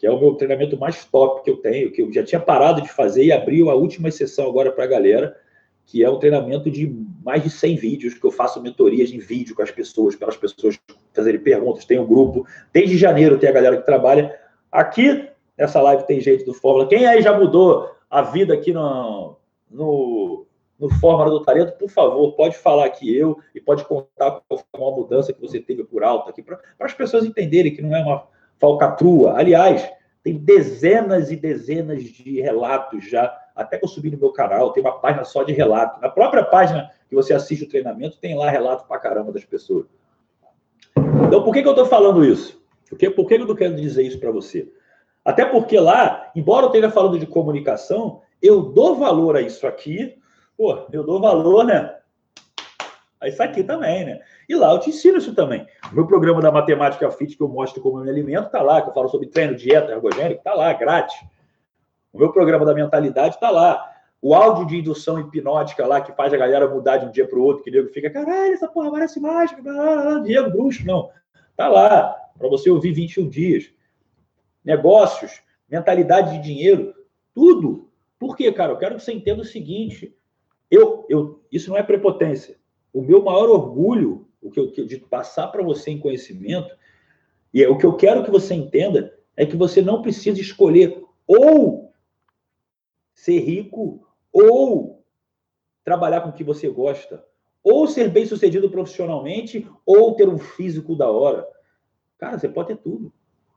[0.00, 2.80] que é o meu treinamento mais top que eu tenho, que eu já tinha parado
[2.80, 5.36] de fazer e abriu a última sessão agora para a galera,
[5.84, 6.90] que é um treinamento de
[7.22, 10.38] mais de 100 vídeos, que eu faço mentorias em vídeo com as pessoas, para as
[10.38, 10.80] pessoas
[11.12, 11.84] fazerem perguntas.
[11.84, 14.34] Tem um grupo, desde janeiro tem a galera que trabalha.
[14.72, 16.88] Aqui, nessa live, tem gente do Fórmula.
[16.88, 19.36] Quem aí já mudou a vida aqui no,
[19.70, 20.46] no,
[20.80, 24.96] no Fórmula do Talento, por favor, pode falar aqui eu e pode contar com uma
[24.96, 28.26] mudança que você teve por alto aqui, para as pessoas entenderem que não é uma
[28.58, 29.38] falcatrua.
[29.38, 29.88] Aliás,
[30.22, 34.82] tem dezenas e dezenas de relatos já, até que eu subi no meu canal, tem
[34.82, 36.00] uma página só de relato.
[36.00, 39.86] Na própria página que você assiste o treinamento, tem lá relato pra caramba das pessoas.
[41.26, 42.60] Então, por que, que eu estou falando isso?
[42.88, 44.70] Por que, que eu estou querendo dizer isso para você?
[45.24, 50.16] Até porque lá, embora eu esteja falando de comunicação, eu dou valor a isso aqui.
[50.60, 51.96] Pô, eu dou valor, né?
[53.18, 54.20] A isso aqui também, né?
[54.46, 55.66] E lá eu te ensino isso também.
[55.90, 58.82] O meu programa da Matemática Fit, que eu mostro como eu me alimento, tá lá,
[58.82, 61.16] que eu falo sobre treino, dieta, ergogênica, tá lá, grátis.
[62.12, 63.90] O meu programa da mentalidade tá lá.
[64.20, 67.38] O áudio de indução hipnótica lá, que faz a galera mudar de um dia para
[67.38, 69.62] o outro, que o nego fica, caralho, essa porra parece mágica,
[70.24, 71.08] Diego Bruxo, não.
[71.56, 73.72] Tá lá, para você ouvir 21 dias.
[74.62, 76.94] Negócios, mentalidade de dinheiro,
[77.34, 77.88] tudo.
[78.18, 78.72] Por quê, cara?
[78.72, 80.14] Eu quero que você entenda o seguinte:
[80.70, 82.56] eu, eu, isso não é prepotência.
[82.92, 86.74] O meu maior orgulho o que eu de passar para você em conhecimento,
[87.52, 91.02] e é, o que eu quero que você entenda é que você não precisa escolher
[91.26, 91.92] ou
[93.14, 95.04] ser rico ou
[95.84, 97.24] trabalhar com o que você gosta,
[97.62, 101.46] ou ser bem sucedido profissionalmente, ou ter um físico da hora.
[102.18, 103.12] Cara, você pode ter tudo.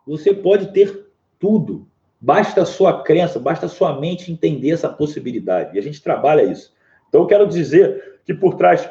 [0.05, 1.87] Você pode ter tudo.
[2.19, 5.75] Basta a sua crença, basta a sua mente entender essa possibilidade.
[5.75, 6.73] E a gente trabalha isso.
[7.13, 8.89] Então, eu quero dizer que por trás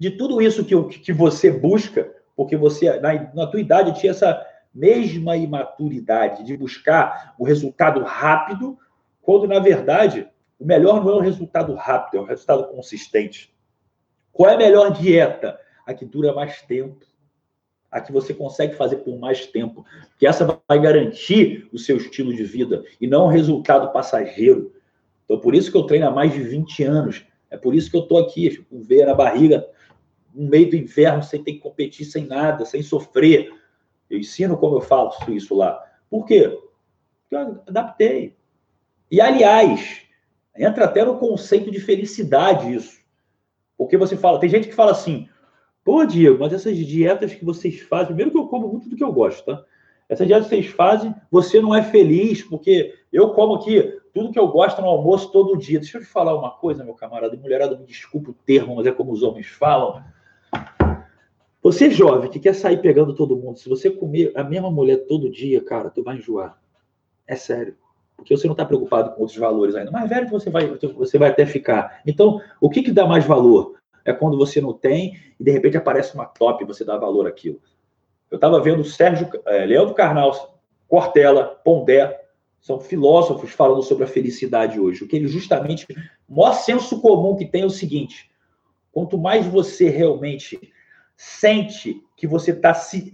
[0.00, 4.44] de tudo isso que, que você busca, porque você, na, na tua idade, tinha essa
[4.74, 8.76] mesma imaturidade de buscar o resultado rápido,
[9.20, 13.54] quando, na verdade, o melhor não é o resultado rápido, é o resultado consistente.
[14.32, 15.56] Qual é a melhor dieta?
[15.86, 17.06] A que dura mais tempo.
[17.88, 19.86] A que você consegue fazer por mais tempo.
[20.08, 24.72] Porque essa vai garantir o seu estilo de vida e não um resultado passageiro.
[25.32, 27.24] Então, por isso que eu treino há mais de 20 anos.
[27.50, 29.66] É por isso que eu estou aqui, com veia na barriga,
[30.34, 33.50] no meio do inverno, sem ter que competir, sem nada, sem sofrer.
[34.10, 35.82] Eu ensino como eu faço isso lá.
[36.10, 36.50] Por quê?
[37.22, 38.36] Porque eu adaptei.
[39.10, 40.02] E, aliás,
[40.54, 43.00] entra até no conceito de felicidade isso.
[43.78, 45.30] Porque você fala, tem gente que fala assim,
[45.82, 49.04] pô, Diego, mas essas dietas que vocês fazem, primeiro que eu como muito do que
[49.04, 49.64] eu gosto, tá?
[50.10, 54.38] Essas dietas que vocês fazem, você não é feliz, porque eu como aqui tudo que
[54.38, 55.78] eu gosto no almoço todo dia.
[55.78, 58.92] Deixa eu te falar uma coisa, meu camarada, mulherada, me desculpa o termo, mas é
[58.92, 60.02] como os homens falam.
[61.62, 65.30] Você jovem que quer sair pegando todo mundo, se você comer a mesma mulher todo
[65.30, 66.58] dia, cara, tu vai enjoar.
[67.26, 67.76] É sério.
[68.16, 69.90] Porque você não está preocupado com outros valores ainda.
[69.90, 72.00] Mais velho você vai, você vai até ficar.
[72.06, 73.76] Então, o que, que dá mais valor?
[74.04, 77.26] É quando você não tem e de repente aparece uma top e você dá valor
[77.26, 77.60] àquilo.
[78.30, 82.21] Eu estava vendo Sérgio, é, Leandro Carnal, Cortella, Pondé,
[82.62, 85.02] são filósofos falando sobre a felicidade hoje.
[85.02, 85.84] O que ele justamente,
[86.28, 88.30] o maior senso comum que tem é o seguinte:
[88.92, 90.72] quanto mais você realmente
[91.16, 93.12] sente que você está se,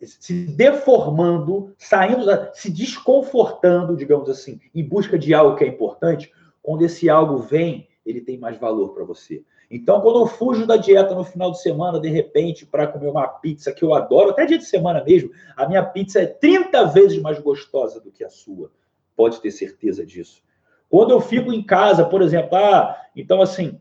[0.00, 6.84] se deformando, saindo, se desconfortando, digamos assim, em busca de algo que é importante, quando
[6.84, 9.42] esse algo vem, ele tem mais valor para você.
[9.68, 13.26] Então, quando eu fujo da dieta no final de semana, de repente, para comer uma
[13.26, 17.20] pizza que eu adoro, até dia de semana mesmo, a minha pizza é 30 vezes
[17.20, 18.70] mais gostosa do que a sua.
[19.16, 20.42] Pode ter certeza disso.
[20.88, 23.80] Quando eu fico em casa, por exemplo, ah, então assim,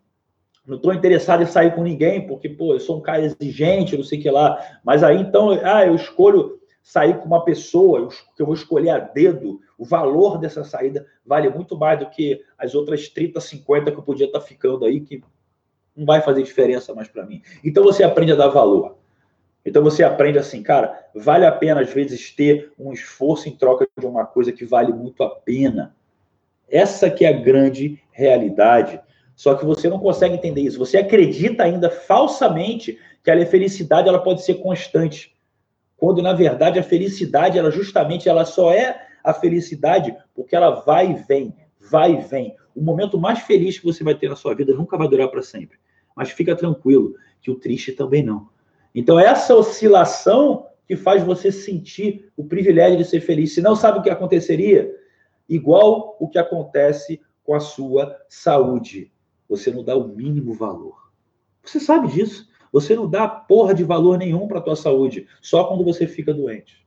[0.65, 4.03] não estou interessado em sair com ninguém, porque, pô, eu sou um cara exigente, não
[4.03, 4.57] sei o que lá.
[4.83, 8.99] Mas aí, então, ah, eu escolho sair com uma pessoa, que eu vou escolher a
[8.99, 13.97] dedo, o valor dessa saída vale muito mais do que as outras 30, 50 que
[13.97, 15.21] eu podia estar ficando aí, que
[15.95, 17.41] não vai fazer diferença mais para mim.
[17.63, 18.97] Então, você aprende a dar valor.
[19.65, 23.87] Então, você aprende assim, cara, vale a pena, às vezes, ter um esforço em troca
[23.97, 25.95] de uma coisa que vale muito a pena.
[26.69, 28.99] Essa que é a grande realidade
[29.35, 30.79] só que você não consegue entender isso.
[30.79, 35.35] Você acredita ainda falsamente que a felicidade ela pode ser constante,
[35.97, 41.11] quando na verdade a felicidade ela justamente ela só é a felicidade porque ela vai
[41.11, 42.55] e vem, vai e vem.
[42.75, 45.41] O momento mais feliz que você vai ter na sua vida nunca vai durar para
[45.41, 45.77] sempre.
[46.15, 48.49] Mas fica tranquilo que o triste também não.
[48.93, 53.53] Então essa oscilação que faz você sentir o privilégio de ser feliz.
[53.53, 54.93] Se não sabe o que aconteceria,
[55.47, 59.11] igual o que acontece com a sua saúde.
[59.49, 61.11] Você não dá o mínimo valor.
[61.63, 62.47] Você sabe disso.
[62.73, 66.33] Você não dá porra de valor nenhum para a tua saúde, só quando você fica
[66.33, 66.83] doente.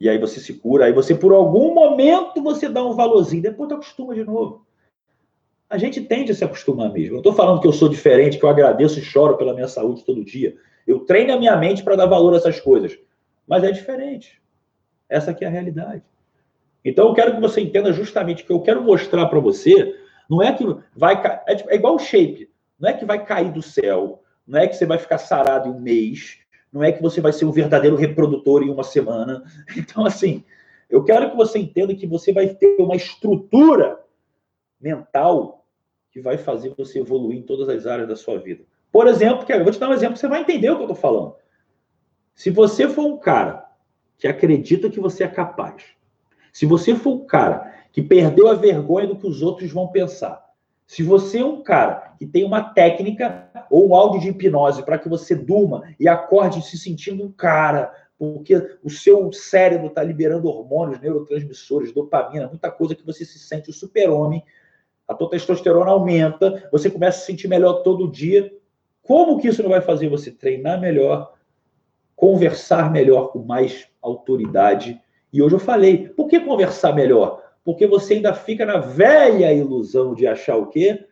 [0.00, 3.68] E aí você se cura, aí você por algum momento você dá um valorzinho, depois
[3.68, 4.64] tu acostuma de novo.
[5.68, 7.16] A gente tende a se acostumar mesmo.
[7.16, 10.04] Eu estou falando que eu sou diferente, que eu agradeço e choro pela minha saúde
[10.04, 10.56] todo dia.
[10.86, 12.98] Eu treino a minha mente para dar valor a essas coisas.
[13.46, 14.40] Mas é diferente.
[15.08, 16.02] Essa aqui é a realidade.
[16.84, 19.96] Então eu quero que você entenda justamente que eu quero mostrar para você,
[20.28, 23.50] não é que vai é, tipo, é igual o shape, não é que vai cair
[23.50, 26.38] do céu, não é que você vai ficar sarado em um mês,
[26.70, 29.42] não é que você vai ser um verdadeiro reprodutor em uma semana.
[29.76, 30.44] Então assim,
[30.90, 33.98] eu quero que você entenda que você vai ter uma estrutura
[34.78, 35.64] mental
[36.10, 38.64] que vai fazer você evoluir em todas as áreas da sua vida.
[38.94, 40.94] Por exemplo, eu vou te dar um exemplo, você vai entender o que eu estou
[40.96, 41.34] falando.
[42.32, 43.66] Se você for um cara
[44.16, 45.82] que acredita que você é capaz,
[46.52, 50.40] se você for um cara que perdeu a vergonha do que os outros vão pensar,
[50.86, 54.96] se você é um cara que tem uma técnica ou um áudio de hipnose para
[54.96, 60.46] que você durma e acorde se sentindo um cara, porque o seu cérebro está liberando
[60.46, 64.44] hormônios, neurotransmissores, dopamina, muita coisa que você se sente o super-homem,
[65.08, 68.52] a tua testosterona aumenta, você começa a se sentir melhor todo dia.
[69.04, 71.34] Como que isso não vai fazer você treinar melhor,
[72.16, 75.00] conversar melhor com mais autoridade?
[75.32, 77.42] E hoje eu falei, por que conversar melhor?
[77.62, 81.06] Porque você ainda fica na velha ilusão de achar o quê?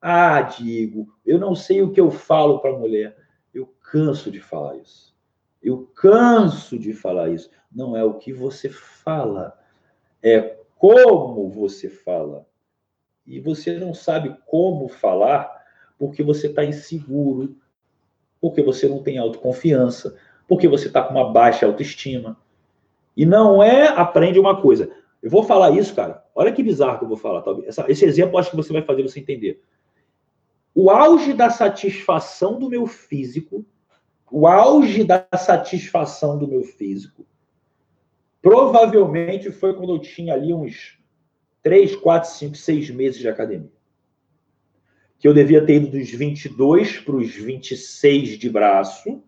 [0.00, 3.16] Ah, digo, eu não sei o que eu falo para a mulher.
[3.52, 5.14] Eu canso de falar isso.
[5.62, 7.50] Eu canso de falar isso.
[7.72, 9.58] Não é o que você fala,
[10.22, 12.46] é como você fala.
[13.26, 15.59] E você não sabe como falar
[16.00, 17.54] porque você está inseguro,
[18.40, 20.16] porque você não tem autoconfiança,
[20.48, 22.38] porque você está com uma baixa autoestima.
[23.14, 24.90] E não é aprende uma coisa.
[25.22, 26.24] Eu vou falar isso, cara.
[26.34, 27.42] Olha que bizarro que eu vou falar.
[27.42, 27.54] Tá?
[27.86, 29.62] esse exemplo acho que você vai fazer você entender.
[30.74, 33.62] O auge da satisfação do meu físico,
[34.32, 37.26] o auge da satisfação do meu físico,
[38.40, 40.98] provavelmente foi quando eu tinha ali uns
[41.62, 43.79] 3, 4, 5, 6 meses de academia
[45.20, 49.22] que eu devia ter ido dos 22 para os 26 de braço,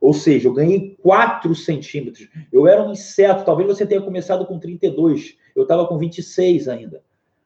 [0.00, 2.28] ou seja, eu ganhei 4 centímetros.
[2.52, 7.04] Eu era um inseto, talvez você tenha começado com 32, eu estava com 26 ainda.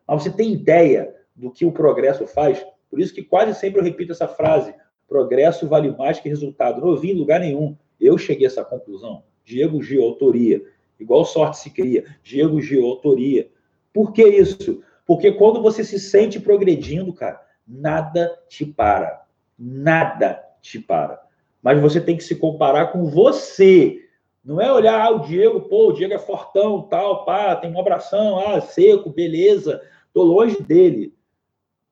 [0.08, 2.64] Mas você tem ideia do que o progresso faz?
[2.88, 4.74] Por isso que quase sempre eu repito essa frase:
[5.06, 6.80] progresso vale mais que resultado.
[6.80, 7.76] Não ouvi em lugar nenhum.
[8.00, 9.22] Eu cheguei a essa conclusão.
[9.44, 10.62] Diego Gil, autoria.
[10.98, 12.06] Igual sorte se cria.
[12.22, 13.50] Diego Gil, autoria.
[13.92, 14.82] Por que isso?
[15.06, 19.24] Porque quando você se sente progredindo, cara, nada te para.
[19.58, 21.22] Nada te para.
[21.62, 24.00] Mas você tem que se comparar com você.
[24.44, 27.80] Não é olhar ah, o Diego, pô, o Diego é fortão, tal, pá, tem um
[27.80, 29.82] abração, ah, seco, beleza.
[30.12, 31.12] Tô longe dele.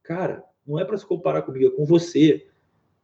[0.05, 2.47] Cara, não é para se comparar comigo, é com você.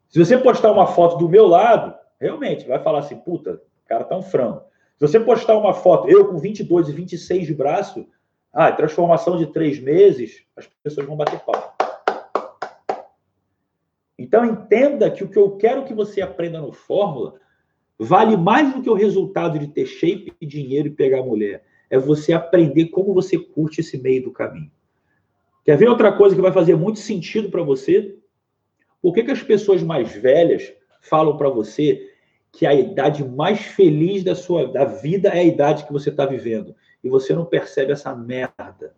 [0.08, 3.54] Se você postar uma foto do meu lado, realmente vai falar assim, puta,
[3.84, 4.62] o cara tá um frango.
[4.98, 8.06] Se você postar uma foto, eu com 22 e 26 de braço,
[8.52, 11.69] ah, transformação de três meses, as pessoas vão bater pau.
[14.30, 17.34] Então entenda que o que eu quero que você aprenda no Fórmula
[17.98, 21.64] vale mais do que o resultado de ter shape dinheiro e pegar mulher.
[21.90, 24.70] É você aprender como você curte esse meio do caminho.
[25.64, 28.16] Quer ver outra coisa que vai fazer muito sentido para você?
[29.02, 32.08] Por que, que as pessoas mais velhas falam para você
[32.52, 36.24] que a idade mais feliz da sua da vida é a idade que você está
[36.24, 36.76] vivendo?
[37.02, 38.94] E você não percebe essa merda.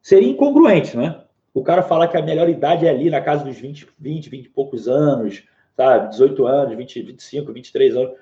[0.00, 1.24] Seria incongruente, né?
[1.52, 4.44] O cara falar que a melhor idade é ali na casa dos 20, 20, 20
[4.46, 5.44] e poucos anos,
[5.76, 6.10] sabe?
[6.10, 8.12] 18 anos, 20, 25, 23 anos.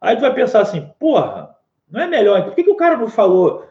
[0.00, 1.54] Aí tu vai pensar assim, porra,
[1.90, 2.44] não é melhor?
[2.44, 3.66] Por que, que o cara não falou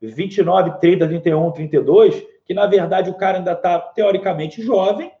[0.00, 2.26] 29, 30, 31, 32?
[2.44, 5.12] Que na verdade o cara ainda está teoricamente jovem,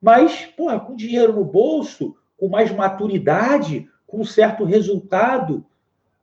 [0.00, 5.64] mas, porra, com dinheiro no bolso, com mais maturidade, com certo resultado.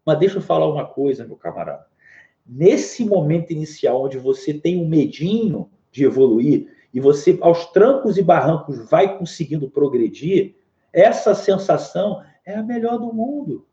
[0.05, 1.85] Mas deixa eu falar uma coisa, meu camarada.
[2.45, 8.23] Nesse momento inicial, onde você tem um medinho, de evoluir, e você, aos trancos e
[8.23, 10.55] barrancos, vai conseguindo progredir,
[10.91, 13.65] essa sensação é a melhor do mundo.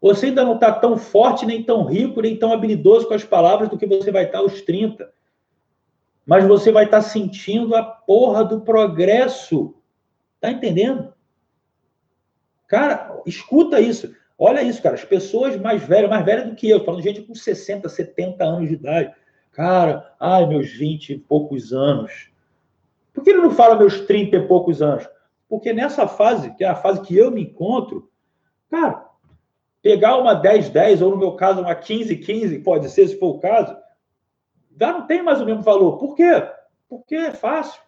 [0.00, 3.68] Você ainda não está tão forte, nem tão rico, nem tão habilidoso com as palavras
[3.68, 5.10] do que você vai estar aos 30.
[6.24, 9.74] Mas você vai estar sentindo a porra do progresso.
[10.40, 11.12] Tá entendendo?
[12.68, 14.14] Cara, escuta isso.
[14.38, 14.94] Olha isso, cara.
[14.94, 18.44] As pessoas mais velhas, mais velhas do que eu, falando de gente com 60, 70
[18.44, 19.12] anos de idade,
[19.58, 22.30] Cara, ai, meus 20 e poucos anos.
[23.12, 25.04] Por que ele não fala meus 30 e poucos anos?
[25.48, 28.08] Porque nessa fase, que é a fase que eu me encontro,
[28.70, 29.04] cara,
[29.82, 33.76] pegar uma 10-10, ou no meu caso, uma 15-15, pode ser, se for o caso,
[34.78, 35.98] já não tem mais o mesmo valor.
[35.98, 36.40] Por quê?
[36.88, 37.82] Porque é fácil.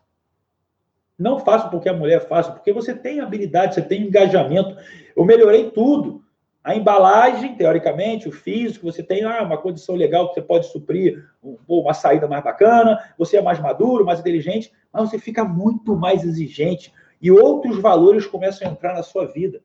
[1.16, 4.76] Não fácil porque a mulher é fácil, porque você tem habilidade, você tem engajamento.
[5.14, 6.24] Eu melhorei tudo.
[6.62, 11.26] A embalagem, teoricamente, o físico, você tem ah, uma condição legal que você pode suprir
[11.66, 16.22] uma saída mais bacana, você é mais maduro, mais inteligente, mas você fica muito mais
[16.22, 19.62] exigente e outros valores começam a entrar na sua vida.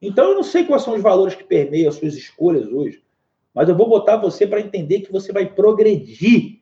[0.00, 3.02] Então, eu não sei quais são os valores que permeiam as suas escolhas hoje,
[3.54, 6.60] mas eu vou botar você para entender que você vai progredir.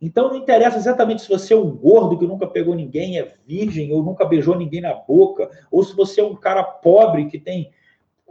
[0.00, 3.92] Então, não interessa exatamente se você é um gordo que nunca pegou ninguém, é virgem,
[3.92, 7.70] ou nunca beijou ninguém na boca, ou se você é um cara pobre que tem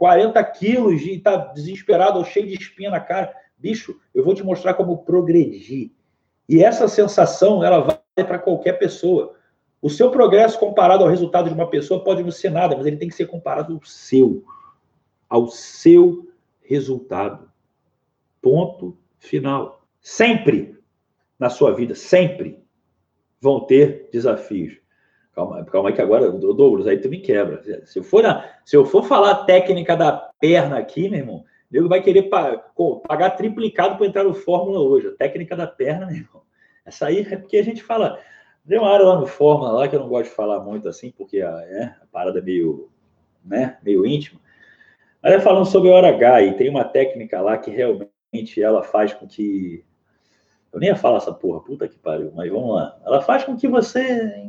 [0.00, 3.34] 40 quilos e está desesperado ou cheio de espinha na cara.
[3.58, 5.90] Bicho, eu vou te mostrar como progredir.
[6.48, 9.36] E essa sensação, ela vai para qualquer pessoa.
[9.82, 12.96] O seu progresso comparado ao resultado de uma pessoa pode não ser nada, mas ele
[12.96, 14.42] tem que ser comparado ao seu.
[15.28, 16.32] Ao seu
[16.62, 17.50] resultado.
[18.40, 19.84] Ponto final.
[20.00, 20.78] Sempre
[21.38, 22.58] na sua vida, sempre
[23.38, 24.78] vão ter desafios.
[25.32, 27.62] Calma, calma aí que agora, Douglas, aí tu me quebra.
[27.86, 31.88] Se eu for, na, se eu for falar técnica da perna aqui, meu irmão, ele
[31.88, 32.28] vai querer
[33.06, 35.06] pagar triplicado para entrar no Fórmula hoje.
[35.06, 36.42] A técnica da perna, meu irmão.
[36.84, 38.18] Essa aí é porque a gente fala.
[38.68, 41.12] Tem uma área lá no Fórmula lá que eu não gosto de falar muito assim,
[41.16, 42.90] porque a, é, a parada é meio,
[43.44, 44.40] né, meio íntima.
[45.22, 48.82] Mas é falando sobre a hora H, e tem uma técnica lá que realmente ela
[48.82, 49.84] faz com que.
[50.72, 52.96] Eu nem ia falar essa porra, puta que pariu, mas vamos lá.
[53.04, 54.48] Ela faz com que você,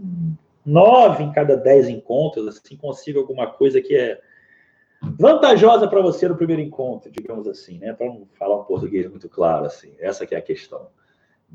[0.66, 4.20] nove em cada dez encontros, assim, consiga alguma coisa que é
[5.02, 7.94] vantajosa para você no primeiro encontro, digamos assim, né?
[7.94, 9.94] Para não falar um português muito claro, assim.
[10.00, 10.88] Essa que é a questão.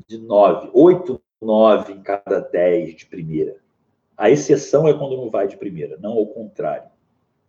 [0.07, 3.57] De nove, oito, nove em cada dez de primeira.
[4.17, 6.89] A exceção é quando não vai de primeira, não ao contrário.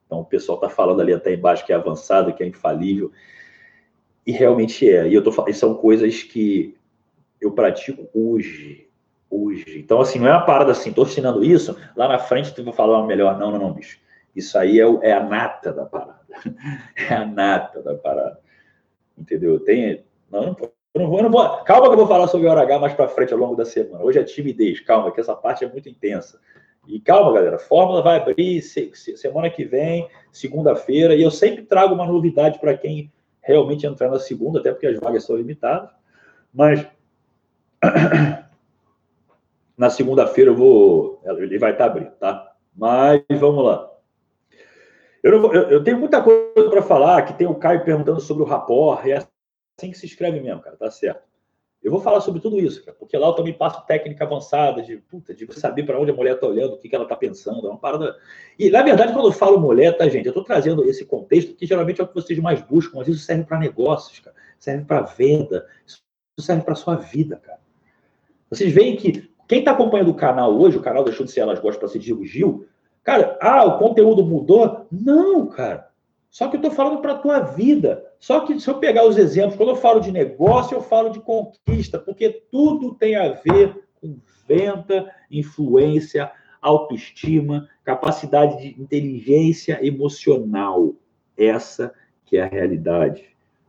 [0.07, 3.11] Então, o pessoal está falando ali até embaixo que é avançado, que é infalível.
[4.27, 5.09] E realmente é.
[5.09, 6.77] E eu tô falando, são coisas que
[7.41, 8.88] eu pratico hoje,
[9.31, 9.79] hoje.
[9.79, 12.73] Então, assim, não é uma parada assim, tô ensinando isso, lá na frente tu vai
[12.73, 13.39] falar melhor.
[13.39, 13.99] Não, não, não, bicho.
[14.35, 16.19] Isso aí é, é a nata da parada.
[17.09, 18.39] É a nata da parada.
[19.17, 19.59] Entendeu?
[19.61, 20.05] Tem.
[20.31, 20.57] Não, não,
[20.95, 21.65] não vou, não vou.
[21.65, 24.05] Calma que eu vou falar sobre o hora mais para frente ao longo da semana.
[24.05, 26.39] Hoje é timidez, calma, que essa parte é muito intensa.
[26.87, 32.07] E calma, galera, fórmula vai abrir semana que vem, segunda-feira, e eu sempre trago uma
[32.07, 33.13] novidade para quem
[33.43, 35.91] realmente entrar na segunda, até porque as vagas são limitadas.
[36.53, 36.87] Mas
[39.79, 41.23] Na segunda-feira eu vou.
[41.25, 42.53] Ele vai estar abrindo, tá?
[42.77, 43.89] Mas vamos lá.
[45.23, 48.47] Eu, vou, eu, tenho muita coisa para falar, que tem o Caio perguntando sobre o
[48.47, 51.23] rapport, é assim que se escreve mesmo, cara, tá certo.
[51.83, 54.97] Eu vou falar sobre tudo isso, cara, porque lá eu também passo técnica avançada de,
[54.97, 57.67] puta, de saber para onde a mulher está olhando, o que, que ela está pensando,
[57.67, 58.17] é uma parada.
[58.59, 61.67] E, na verdade, quando eu falo mulher, tá, gente, eu estou trazendo esse contexto que
[61.67, 65.03] geralmente é o que vocês mais buscam, mas isso serve para negócios, cara, serve para
[65.03, 66.03] venda, isso
[66.41, 67.61] serve para sua vida, cara.
[68.51, 71.59] Vocês veem que quem está acompanhando o canal hoje, o canal deixou de ser Elas
[71.59, 72.67] Gostam para ser Diego Gil,
[73.03, 74.87] cara, ah, o conteúdo mudou?
[74.93, 75.89] Não, cara.
[76.31, 78.05] Só que eu estou falando para a tua vida.
[78.21, 81.21] Só que se eu pegar os exemplos, quando eu falo de negócio, eu falo de
[81.21, 86.31] conquista, porque tudo tem a ver com venda, influência,
[86.61, 90.95] autoestima, capacidade de inteligência emocional.
[91.37, 91.95] Essa
[92.27, 93.25] que é a realidade,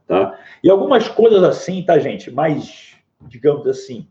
[0.06, 0.38] tá?
[0.62, 2.30] E algumas coisas assim, tá, gente?
[2.30, 4.06] Mais, digamos assim,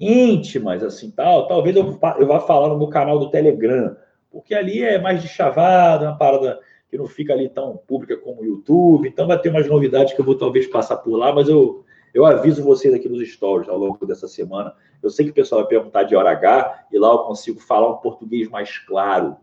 [0.00, 3.96] íntimas, assim, tal, talvez eu, eu vá falar no canal do Telegram,
[4.30, 8.42] porque ali é mais de chavada, uma parada que não fica ali tão pública como
[8.42, 11.48] o YouTube, então vai ter umas novidades que eu vou talvez passar por lá, mas
[11.48, 14.74] eu, eu aviso vocês aqui nos stories ao longo dessa semana.
[15.02, 17.90] Eu sei que o pessoal vai perguntar de hora H, e lá eu consigo falar
[17.90, 19.36] um português mais claro,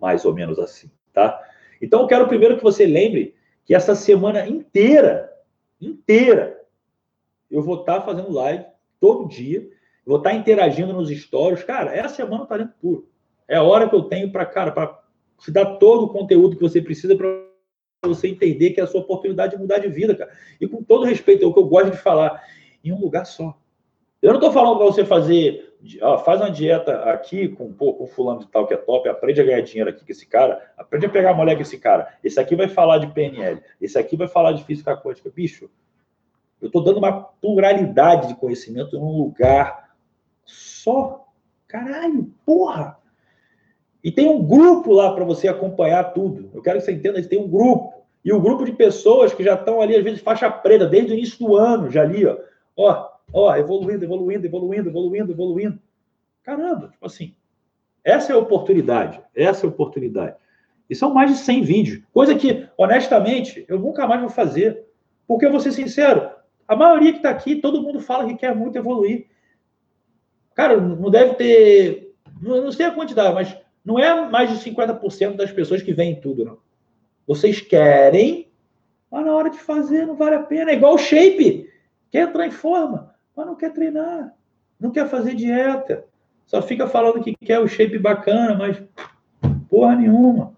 [0.00, 1.40] mais ou menos assim, tá?
[1.80, 5.32] Então eu quero primeiro que você lembre que essa semana inteira,
[5.80, 6.62] inteira,
[7.50, 8.64] eu vou estar fazendo live
[9.00, 9.68] todo dia
[10.06, 11.62] vou estar interagindo nos stories.
[11.62, 13.08] Cara, essa semana o talento puro.
[13.46, 15.00] É a hora que eu tenho para, cara, para
[15.38, 17.28] te dar todo o conteúdo que você precisa para
[18.02, 20.30] você entender que é a sua oportunidade de mudar de vida, cara.
[20.60, 22.42] E com todo respeito, é o que eu gosto de falar,
[22.82, 23.58] em um lugar só.
[24.20, 28.06] Eu não estou falando para você fazer, ó, faz uma dieta aqui com, pô, com
[28.06, 31.04] fulano de tal que é top, aprende a ganhar dinheiro aqui com esse cara, aprende
[31.04, 32.16] a pegar a mulher com esse cara.
[32.24, 35.30] Esse aqui vai falar de PNL, esse aqui vai falar de física quântica.
[35.30, 35.70] Bicho,
[36.60, 39.83] eu estou dando uma pluralidade de conhecimento em um lugar
[40.84, 41.26] só.
[41.66, 42.98] Caralho, porra!
[44.02, 46.50] E tem um grupo lá para você acompanhar tudo.
[46.52, 48.04] Eu quero que você entenda que tem um grupo.
[48.22, 51.12] E o um grupo de pessoas que já estão ali, às vezes, faixa preta, desde
[51.12, 52.36] o início do ano, já ali, ó.
[52.76, 55.78] Ó, ó, evoluindo, evoluindo, evoluindo, evoluindo, evoluindo.
[56.42, 57.34] Caramba, tipo assim.
[58.02, 59.20] Essa é a oportunidade.
[59.34, 60.36] Essa é a oportunidade.
[60.88, 62.02] E são mais de 100 vídeos.
[62.12, 64.84] Coisa que, honestamente, eu nunca mais vou fazer.
[65.26, 66.30] Porque eu vou ser sincero,
[66.68, 69.26] A maioria que está aqui, todo mundo fala que quer muito evoluir.
[70.54, 72.14] Cara, não deve ter.
[72.40, 76.44] Não, sei a quantidade, mas não é mais de 50% das pessoas que veem tudo,
[76.44, 76.58] não.
[77.26, 78.48] Vocês querem,
[79.10, 80.70] mas na hora de fazer não vale a pena.
[80.70, 81.68] É igual o shape.
[82.10, 84.34] Quer entrar em forma, mas não quer treinar.
[84.78, 86.04] Não quer fazer dieta.
[86.46, 88.82] Só fica falando que quer o shape bacana, mas
[89.68, 90.54] porra nenhuma.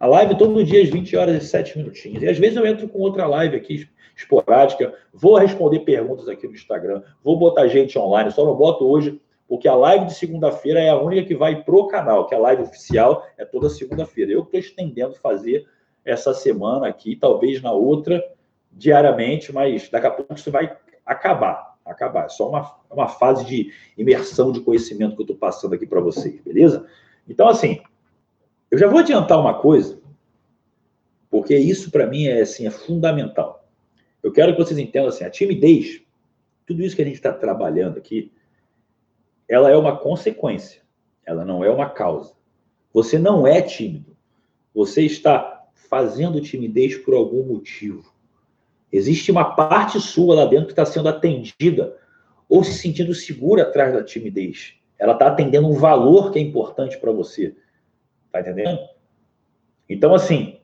[0.00, 2.22] A live todo dia às 20 horas e 7 minutinhos.
[2.22, 6.54] E às vezes eu entro com outra live aqui esporádica, vou responder perguntas aqui no
[6.54, 10.90] Instagram, vou botar gente online, só não boto hoje, porque a live de segunda-feira é
[10.90, 14.30] a única que vai pro canal, que a live oficial é toda segunda-feira.
[14.30, 15.66] Eu estou estendendo fazer
[16.04, 18.22] essa semana aqui, talvez na outra,
[18.70, 21.76] diariamente, mas daqui a pouco isso vai acabar.
[21.82, 22.26] Acabar.
[22.26, 26.00] É só uma, uma fase de imersão de conhecimento que eu estou passando aqui para
[26.00, 26.86] vocês, beleza?
[27.26, 27.80] Então, assim,
[28.70, 29.98] eu já vou adiantar uma coisa,
[31.30, 33.66] porque isso para mim é, assim, é fundamental.
[34.22, 36.02] Eu quero que vocês entendam assim, a timidez,
[36.66, 38.30] tudo isso que a gente está trabalhando aqui,
[39.48, 40.82] ela é uma consequência,
[41.24, 42.34] ela não é uma causa.
[42.92, 44.16] Você não é tímido,
[44.74, 48.12] você está fazendo timidez por algum motivo.
[48.92, 51.96] Existe uma parte sua lá dentro que está sendo atendida
[52.48, 54.74] ou se sentindo segura atrás da timidez.
[54.98, 57.54] Ela está atendendo um valor que é importante para você.
[58.32, 58.80] Tá entendendo?
[59.88, 60.58] Então, assim,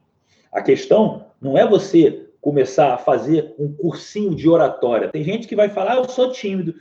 [0.50, 5.08] a questão não é você começar a fazer um cursinho de oratória.
[5.08, 6.74] Tem gente que vai falar, ah, eu sou tímido,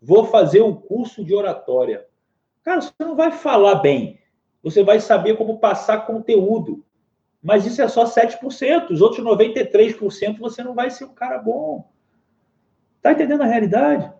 [0.00, 2.06] vou fazer um curso de oratória.
[2.62, 4.18] Cara, você não vai falar bem.
[4.62, 6.84] Você vai saber como passar conteúdo.
[7.42, 8.90] Mas isso é só 7%.
[8.90, 11.88] Os outros 93% você não vai ser um cara bom.
[13.00, 14.12] Tá entendendo a realidade?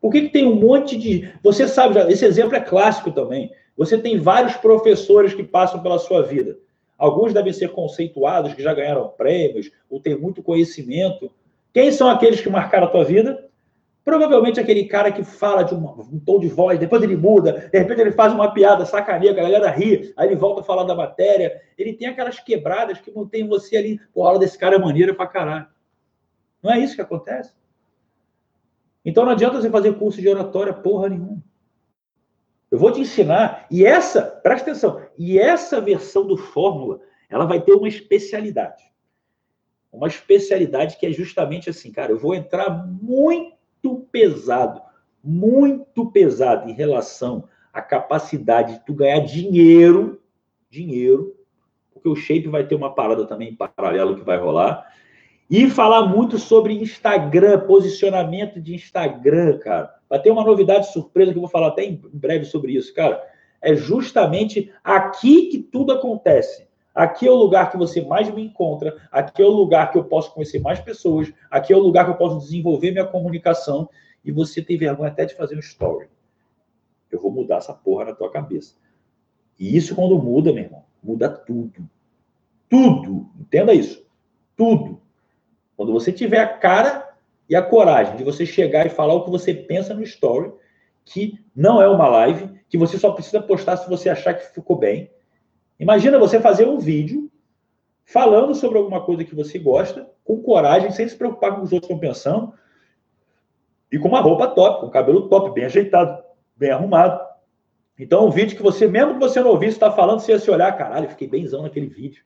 [0.00, 1.32] Por que, que tem um monte de.
[1.42, 3.52] Você sabe, esse exemplo é clássico também.
[3.76, 6.58] Você tem vários professores que passam pela sua vida.
[6.96, 11.30] Alguns devem ser conceituados, que já ganharam prêmios, ou têm muito conhecimento.
[11.72, 13.46] Quem são aqueles que marcaram a tua vida?
[14.06, 17.76] Provavelmente aquele cara que fala de um, um, tom de voz, depois ele muda, de
[17.76, 20.94] repente ele faz uma piada sacaneia, a galera ri, aí ele volta a falar da
[20.94, 21.60] matéria.
[21.76, 25.12] Ele tem aquelas quebradas que mantém você ali, pô, a aula desse cara é maneira
[25.12, 25.66] pra caralho.
[26.62, 27.52] Não é isso que acontece?
[29.04, 31.42] Então não adianta você fazer curso de oratória porra nenhuma.
[32.70, 37.60] Eu vou te ensinar, e essa, presta atenção, e essa versão do Fórmula, ela vai
[37.60, 38.84] ter uma especialidade.
[39.90, 43.55] Uma especialidade que é justamente assim, cara, eu vou entrar muito
[43.94, 44.80] pesado,
[45.22, 50.20] muito pesado em relação à capacidade de tu ganhar dinheiro,
[50.70, 51.34] dinheiro,
[51.92, 54.86] porque o Shape vai ter uma parada também em paralelo que vai rolar,
[55.48, 59.94] e falar muito sobre Instagram, posicionamento de Instagram, cara.
[60.08, 63.22] Vai ter uma novidade surpresa que eu vou falar até em breve sobre isso, cara.
[63.62, 66.65] É justamente aqui que tudo acontece.
[66.96, 70.04] Aqui é o lugar que você mais me encontra, aqui é o lugar que eu
[70.04, 73.86] posso conhecer mais pessoas, aqui é o lugar que eu posso desenvolver minha comunicação
[74.24, 76.08] e você tem vergonha até de fazer um story.
[77.12, 78.76] Eu vou mudar essa porra na tua cabeça.
[79.60, 81.86] E isso quando muda, meu irmão, muda tudo.
[82.66, 83.28] Tudo.
[83.38, 84.02] Entenda isso.
[84.56, 84.98] Tudo.
[85.76, 87.14] Quando você tiver a cara
[87.46, 90.50] e a coragem de você chegar e falar o que você pensa no story,
[91.04, 94.78] que não é uma live, que você só precisa postar se você achar que ficou
[94.78, 95.10] bem.
[95.78, 97.30] Imagina você fazer um vídeo
[98.04, 101.90] falando sobre alguma coisa que você gosta, com coragem, sem se preocupar com os outros
[101.90, 102.52] estão pensando,
[103.90, 106.22] e com uma roupa top, com cabelo top, bem ajeitado,
[106.56, 107.20] bem arrumado.
[107.98, 110.50] Então, um vídeo que você, mesmo que você não ouvisse, está falando, você ia se
[110.50, 112.22] olhar, caralho, fiquei benzão naquele vídeo.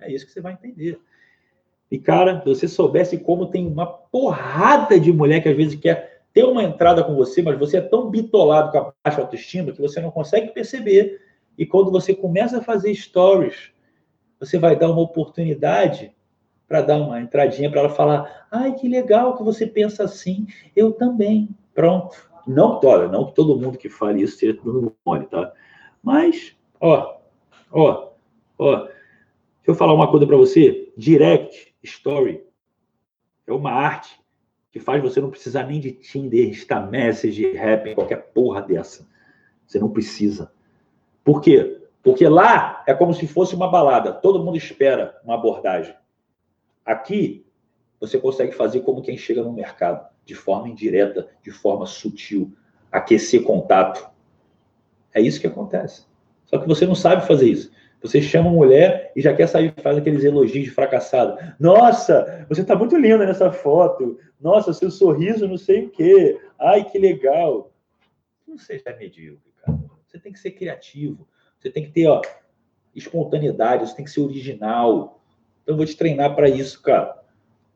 [0.00, 0.98] É isso que você vai entender.
[1.90, 6.22] E, cara, se você soubesse como tem uma porrada de mulher que às vezes quer
[6.32, 9.80] ter uma entrada com você, mas você é tão bitolado com a baixa autoestima que
[9.80, 11.20] você não consegue perceber.
[11.56, 13.72] E quando você começa a fazer stories,
[14.38, 16.14] você vai dar uma oportunidade
[16.66, 20.92] para dar uma entradinha para ela falar: ai, que legal que você pensa assim, eu
[20.92, 21.48] também.
[21.74, 22.30] Pronto.
[22.46, 25.52] Não, olha, não que todo mundo que fale isso seja tudo mole, tá?
[26.02, 27.18] Mas, ó,
[27.70, 28.10] ó,
[28.58, 28.90] ó, deixa
[29.66, 30.92] eu falar uma coisa para você.
[30.96, 32.44] Direct Story
[33.46, 34.20] é uma arte
[34.72, 39.06] que faz você não precisar nem de Tinder, Insta Message, Rap, qualquer porra dessa.
[39.66, 40.51] Você não precisa.
[41.24, 41.80] Por quê?
[42.02, 44.12] Porque lá é como se fosse uma balada.
[44.12, 45.94] Todo mundo espera uma abordagem.
[46.84, 47.46] Aqui,
[48.00, 52.52] você consegue fazer como quem chega no mercado, de forma indireta, de forma sutil,
[52.90, 54.10] aquecer contato.
[55.14, 56.04] É isso que acontece.
[56.46, 57.70] Só que você não sabe fazer isso.
[58.02, 61.38] Você chama uma mulher e já quer sair, faz aqueles elogios de fracassado.
[61.60, 64.18] Nossa, você está muito linda nessa foto.
[64.40, 66.40] Nossa, seu sorriso, não sei o quê.
[66.58, 67.72] Ai, que legal.
[68.46, 69.51] Não seja medíocre.
[70.12, 71.26] Você tem que ser criativo.
[71.58, 72.20] Você tem que ter ó,
[72.94, 73.88] espontaneidade.
[73.88, 75.22] Você tem que ser original.
[75.62, 77.22] Então, eu vou te treinar para isso, cara.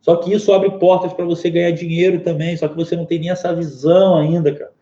[0.02, 3.18] Só que isso abre portas para você ganhar dinheiro também, só que você não tem
[3.18, 4.72] nem essa visão ainda, cara.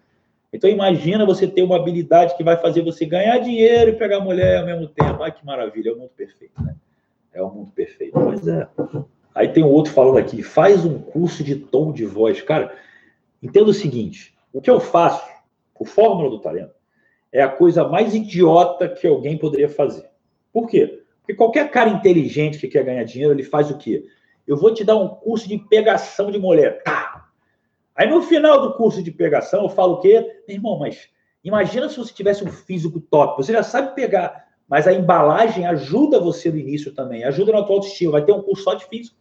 [0.53, 4.59] Então imagina você ter uma habilidade que vai fazer você ganhar dinheiro e pegar mulher
[4.59, 5.23] ao mesmo tempo.
[5.23, 6.77] Ai, que maravilha, é o mundo perfeito, né?
[7.33, 8.13] É o mundo perfeito.
[8.13, 8.69] Pois é.
[9.35, 12.43] Aí tem um outro falando aqui, faz um curso de tom de voz.
[12.43, 12.73] Cara,
[13.43, 15.27] entenda o seguinte, o que eu faço,
[15.77, 16.75] o Fórmula do Talento,
[17.35, 20.09] é a coisa mais idiota que alguém poderia fazer.
[20.53, 21.03] Por quê?
[21.21, 24.07] Porque qualquer cara inteligente que quer ganhar dinheiro, ele faz o quê?
[24.47, 26.81] Eu vou te dar um curso de pegação de mulher.
[26.85, 27.27] Tá.
[27.97, 30.43] Aí no final do curso de pegação, eu falo o quê?
[30.47, 31.09] Meu irmão, mas
[31.43, 33.43] imagina se você tivesse um físico top.
[33.43, 37.77] Você já sabe pegar, mas a embalagem ajuda você no início também, ajuda na tua
[37.77, 38.13] autoestima.
[38.13, 39.17] Vai ter um curso só de físico.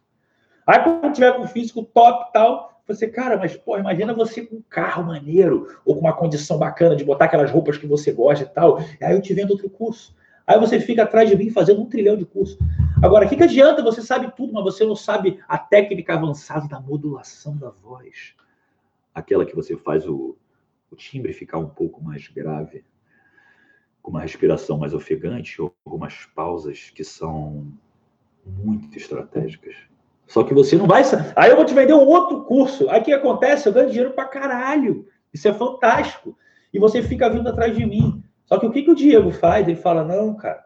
[0.64, 4.62] Aí quando tiver com físico top tal, você, cara, mas pô, imagina você com um
[4.68, 8.48] carro maneiro, ou com uma condição bacana de botar aquelas roupas que você gosta e
[8.48, 8.78] tal.
[9.00, 10.14] Aí eu te vendo outro curso.
[10.46, 12.58] Aí você fica atrás de mim fazendo um trilhão de cursos.
[13.02, 13.82] Agora, o que, que adianta?
[13.82, 18.34] Você sabe tudo, mas você não sabe a técnica avançada da modulação da voz.
[19.14, 20.36] Aquela que você faz o,
[20.90, 22.84] o timbre ficar um pouco mais grave,
[24.02, 27.66] com uma respiração mais ofegante, ou algumas pausas que são
[28.44, 29.74] muito estratégicas.
[30.26, 31.02] Só que você não vai.
[31.36, 32.88] Aí eu vou te vender um outro curso.
[32.90, 33.68] Aí o que acontece?
[33.68, 35.06] Eu ganho dinheiro pra caralho.
[35.32, 36.36] Isso é fantástico.
[36.72, 38.22] E você fica vindo atrás de mim.
[38.46, 39.66] Só que o que, que o Diego faz?
[39.66, 40.64] Ele fala: não, cara,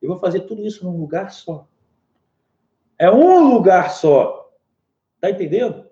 [0.00, 1.66] eu vou fazer tudo isso num lugar só.
[2.98, 4.50] É um lugar só.
[5.20, 5.86] Tá entendendo?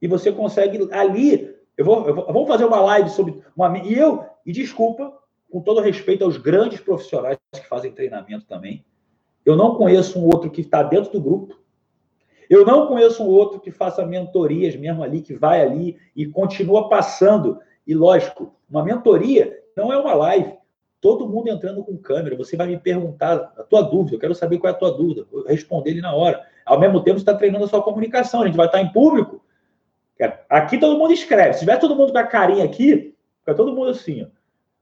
[0.00, 1.56] E você consegue ali.
[1.76, 3.78] Eu vou, eu vou, vamos fazer uma live sobre uma.
[3.78, 5.16] E eu, e desculpa,
[5.50, 8.84] com todo respeito aos grandes profissionais que fazem treinamento também,
[9.44, 11.61] eu não conheço um outro que está dentro do grupo.
[12.48, 16.88] Eu não conheço um outro que faça mentorias mesmo ali, que vai ali e continua
[16.88, 17.58] passando.
[17.86, 20.62] E lógico, uma mentoria não é uma live
[21.02, 24.58] todo mundo entrando com câmera, você vai me perguntar a tua dúvida, eu quero saber
[24.58, 26.46] qual é a tua dúvida, vou responder ele na hora.
[26.64, 29.44] Ao mesmo tempo, você está treinando a sua comunicação, a gente vai estar em público.
[30.48, 31.54] Aqui todo mundo escreve.
[31.54, 34.22] Se tiver todo mundo com a carinha aqui, fica todo mundo assim.
[34.22, 34.26] Ó.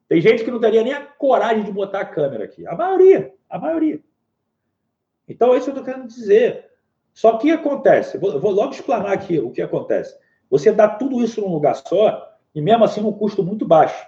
[0.06, 2.66] Tem gente que não teria nem a coragem de botar a câmera aqui.
[2.66, 3.98] A maioria, a maioria.
[5.26, 6.69] Então, é isso que eu estou querendo dizer.
[7.12, 10.16] Só que acontece, vou, vou logo explanar aqui o que acontece.
[10.48, 14.06] Você dá tudo isso num lugar só, e mesmo assim um custo muito baixo.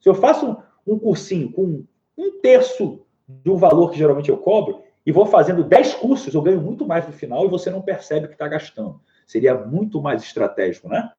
[0.00, 1.84] Se eu faço um cursinho com
[2.16, 6.60] um terço do valor que geralmente eu cobro e vou fazendo 10 cursos, eu ganho
[6.60, 9.00] muito mais no final e você não percebe que está gastando.
[9.26, 11.12] Seria muito mais estratégico, né?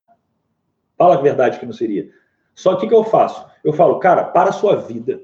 [0.98, 2.10] Fala a verdade que não seria.
[2.54, 3.48] Só que o que eu faço?
[3.64, 5.22] Eu falo, cara, para a sua vida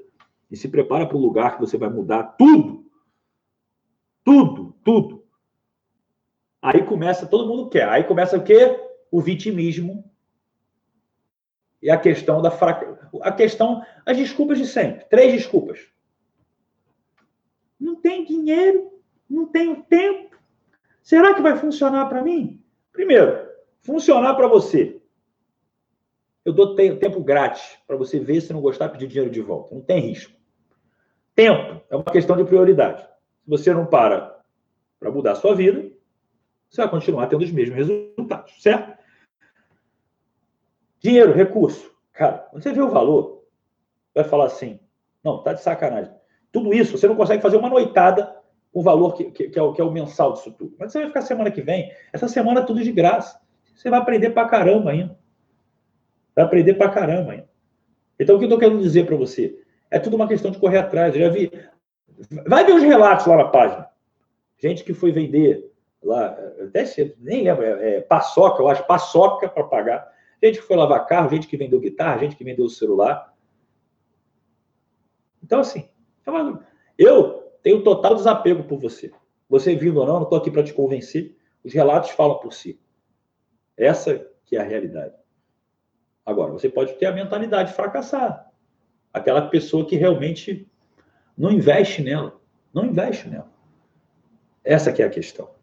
[0.50, 2.86] e se prepara para o lugar que você vai mudar tudo.
[4.24, 5.25] Tudo, tudo.
[6.66, 7.88] Aí começa, todo mundo quer.
[7.88, 8.76] Aí começa o quê?
[9.08, 10.04] O vitimismo
[11.80, 13.08] e a questão da fraca...
[13.22, 15.04] a questão, as desculpas de sempre.
[15.04, 15.86] Três desculpas.
[17.78, 19.00] Não tem dinheiro,
[19.30, 20.36] não tenho tempo.
[21.04, 22.60] Será que vai funcionar para mim?
[22.92, 23.48] Primeiro,
[23.82, 25.00] funcionar para você.
[26.44, 29.72] Eu dou tempo grátis para você ver se não gostar pedir dinheiro de volta.
[29.72, 30.36] Não tem risco.
[31.32, 33.02] Tempo é uma questão de prioridade.
[33.02, 34.34] Se você não para
[34.98, 35.94] para mudar a sua vida,
[36.76, 38.96] você vai continuar tendo os mesmos resultados, certo?
[41.00, 41.90] Dinheiro, recurso.
[42.12, 43.44] Cara, quando você vê o valor,
[44.14, 44.78] vai falar assim:
[45.24, 46.12] não, tá de sacanagem.
[46.52, 48.36] Tudo isso, você não consegue fazer uma noitada
[48.72, 50.74] com o valor que, que, que, é o, que é o mensal disso tudo.
[50.78, 53.40] Mas você vai ficar semana que vem, essa semana tudo de graça.
[53.74, 55.18] Você vai aprender pra caramba ainda.
[56.34, 57.48] Vai aprender pra caramba ainda.
[58.18, 59.58] Então, o que eu tô querendo dizer para você?
[59.90, 61.14] É tudo uma questão de correr atrás.
[61.14, 61.50] Eu já vi.
[62.46, 63.88] Vai ver os relatos lá na página.
[64.58, 65.70] Gente que foi vender
[66.06, 66.84] lá, até
[67.18, 70.12] nem lembro, é, é paçoca, eu acho, paçoca para pagar.
[70.42, 73.34] Gente que foi lavar carro, gente que vendeu guitarra, gente que vendeu celular.
[75.42, 75.88] Então, assim,
[76.98, 79.12] eu tenho total desapego por você.
[79.48, 81.36] Você vindo ou não, não estou aqui para te convencer.
[81.64, 82.80] Os relatos falam por si.
[83.76, 85.14] Essa que é a realidade.
[86.24, 88.46] Agora, você pode ter a mentalidade fracassada.
[89.12, 90.68] Aquela pessoa que realmente
[91.36, 92.40] não investe nela.
[92.72, 93.50] Não investe nela.
[94.64, 95.55] Essa que é a questão.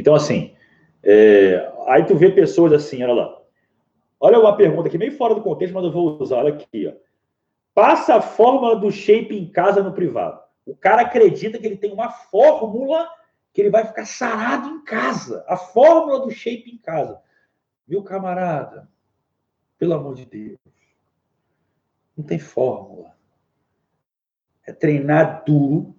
[0.00, 0.54] Então, assim,
[1.02, 1.72] é...
[1.86, 3.40] aí tu vê pessoas assim, olha lá.
[4.18, 6.38] Olha uma pergunta aqui, meio fora do contexto, mas eu vou usar.
[6.38, 6.92] Olha aqui, ó.
[7.74, 10.40] Passa a fórmula do shape em casa no privado.
[10.66, 13.08] O cara acredita que ele tem uma fórmula
[13.52, 15.44] que ele vai ficar sarado em casa.
[15.48, 17.20] A fórmula do shape em casa.
[17.86, 18.88] Meu camarada,
[19.78, 20.58] pelo amor de Deus.
[22.16, 23.16] Não tem fórmula.
[24.66, 25.96] É treinar duro.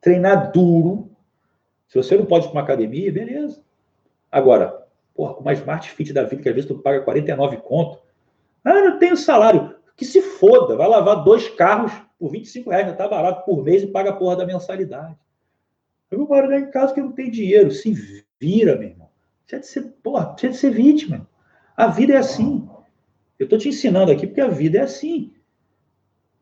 [0.00, 1.09] Treinar duro.
[1.90, 3.62] Se você não pode ir para uma academia, beleza.
[4.32, 4.80] Agora,
[5.20, 7.98] Porra, uma Smart Fit da vida, que às vezes tu paga 49 conto.
[8.64, 9.76] Ah, não tenho salário.
[9.94, 13.82] Que se foda, vai lavar dois carros por 25 reais, já tá barato por mês
[13.82, 15.14] e paga a porra da mensalidade.
[16.10, 17.70] Eu vou morar em casa que não tem dinheiro.
[17.70, 17.92] Se
[18.40, 19.10] vira, meu irmão.
[19.46, 21.28] Deixa de ser, porra, deixa de ser vítima.
[21.76, 22.66] A vida é assim.
[23.38, 25.34] Eu estou te ensinando aqui porque a vida é assim.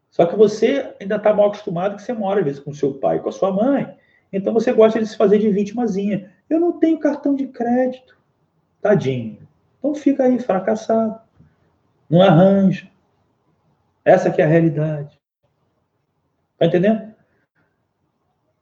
[0.09, 3.20] Só que você ainda está mal acostumado que você mora, às vezes, com seu pai,
[3.20, 3.96] com a sua mãe.
[4.33, 6.33] Então você gosta de se fazer de vítimazinha.
[6.49, 8.16] Eu não tenho cartão de crédito.
[8.81, 9.47] Tadinho.
[9.79, 11.20] Então fica aí, fracassado.
[12.09, 12.91] Não arranja.
[14.05, 15.18] Essa que é a realidade.
[16.59, 17.14] Tá entendendo?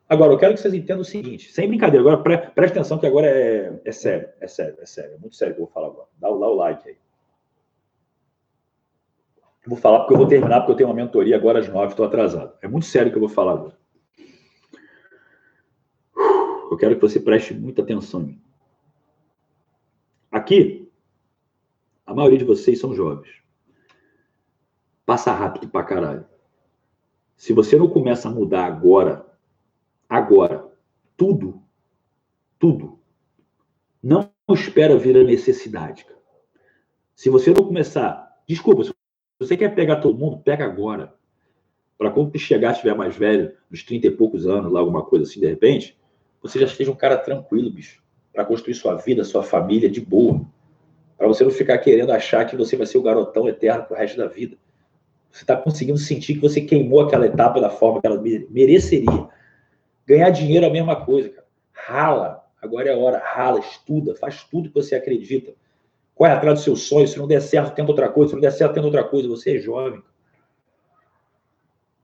[0.09, 3.07] Agora, eu quero que vocês entendam o seguinte, sem brincadeira, agora pre presta atenção que
[3.07, 5.89] agora é, é sério, é sério, é sério, é muito sério que eu vou falar
[5.89, 6.07] agora.
[6.17, 6.97] Dá, dá o like aí.
[9.67, 12.07] Vou falar porque eu vou terminar, porque eu tenho uma mentoria agora às nove, estou
[12.07, 12.53] atrasado.
[12.63, 13.77] É muito sério que eu vou falar agora.
[16.71, 18.35] Eu quero que você preste muita atenção.
[20.31, 20.91] Aqui,
[22.05, 23.43] a maioria de vocês são jovens.
[25.05, 26.27] Passa rápido pra caralho.
[27.37, 29.27] Se você não começa a mudar agora,
[30.09, 30.71] agora,
[31.17, 31.63] tudo,
[32.59, 32.99] tudo,
[34.03, 36.07] não espera vir a necessidade.
[37.15, 38.93] Se você não começar, desculpa, se
[39.39, 41.15] você quer pegar todo mundo, pega agora.
[41.99, 45.41] Para quando chegar, estiver mais velho, uns 30 e poucos anos, lá alguma coisa assim,
[45.41, 45.99] de repente,
[46.47, 50.41] você já seja um cara tranquilo, bicho, para construir sua vida, sua família de boa.
[51.17, 54.19] Para você não ficar querendo achar que você vai ser o garotão eterno pro resto
[54.19, 54.57] da vida.
[55.31, 59.29] Você está conseguindo sentir que você queimou aquela etapa da forma que ela mereceria.
[60.07, 61.47] Ganhar dinheiro é a mesma coisa, cara.
[61.73, 62.45] Rala.
[62.61, 63.23] Agora é a hora.
[63.25, 65.53] Rala, estuda, faz tudo que você acredita.
[66.15, 67.07] Corre atrás do seu sonho.
[67.07, 68.31] Se não der certo, tenta outra coisa.
[68.31, 69.29] Se não der certo, tenta outra coisa.
[69.29, 70.03] Você é jovem.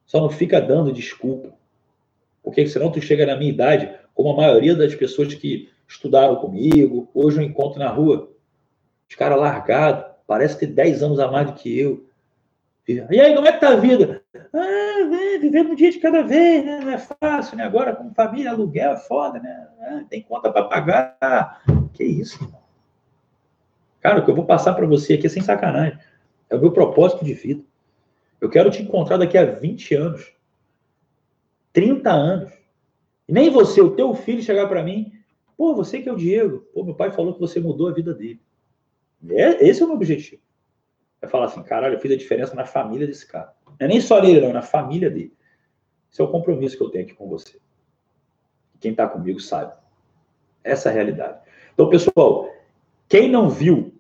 [0.05, 1.55] Só não fica dando desculpa.
[2.43, 7.11] Porque senão tu chega na minha idade, como a maioria das pessoas que estudaram comigo,
[7.13, 8.31] hoje eu encontro na rua.
[9.11, 12.07] Os caras largados, parece ter 10 anos a mais do que eu.
[12.89, 14.23] E aí, como é que tá a vida?
[14.55, 16.81] Ah, vivendo um dia de cada vez, né?
[16.81, 17.65] Não é fácil, né?
[17.65, 19.69] Agora, com família, aluguel é foda, né?
[19.81, 21.63] Ah, tem conta para pagar.
[21.93, 22.53] Que isso?
[24.01, 25.99] Cara, o que eu vou passar para você aqui é sem sacanagem.
[26.49, 27.63] É o meu propósito de vida.
[28.41, 30.33] Eu quero te encontrar daqui a 20 anos,
[31.73, 32.62] 30 anos.
[33.29, 35.13] E nem você, o teu filho, chegar para mim,
[35.57, 36.61] pô, você que é o Diego.
[36.73, 38.41] Pô, meu pai falou que você mudou a vida dele.
[39.31, 40.43] É, esse é o meu objetivo.
[41.21, 43.55] É falar assim, caralho, eu fiz a diferença na família desse cara.
[43.67, 45.33] Não é nem só nele, não, é na família dele.
[46.11, 47.59] Esse é o compromisso que eu tenho aqui com você.
[48.81, 49.73] Quem está comigo sabe.
[50.65, 51.39] Essa é a realidade.
[51.73, 52.51] Então, pessoal,
[53.09, 53.95] quem não viu,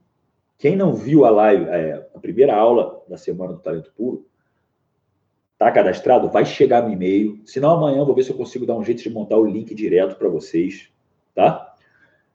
[0.59, 4.27] quem não viu a live, é, a primeira aula da Semana do Talento Puro,
[5.65, 7.41] tá cadastrado, vai chegar no e-mail.
[7.45, 9.75] Se não, amanhã vou ver se eu consigo dar um jeito de montar o link
[9.75, 10.89] direto para vocês,
[11.35, 11.75] tá?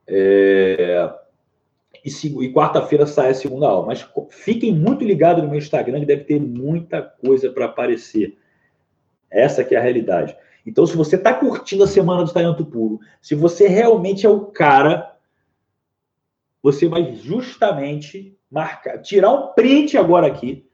[0.07, 1.09] É
[2.07, 3.85] e, e quarta-feira sai a segunda aula.
[3.85, 8.37] Mas fiquem muito ligados no meu Instagram, que deve ter muita coisa para aparecer.
[9.29, 10.35] Essa que é a realidade.
[10.65, 14.45] Então, se você está curtindo a Semana do Talento Puro, se você realmente é o
[14.45, 15.15] cara,
[16.61, 20.65] você vai justamente marcar, tirar um print agora aqui.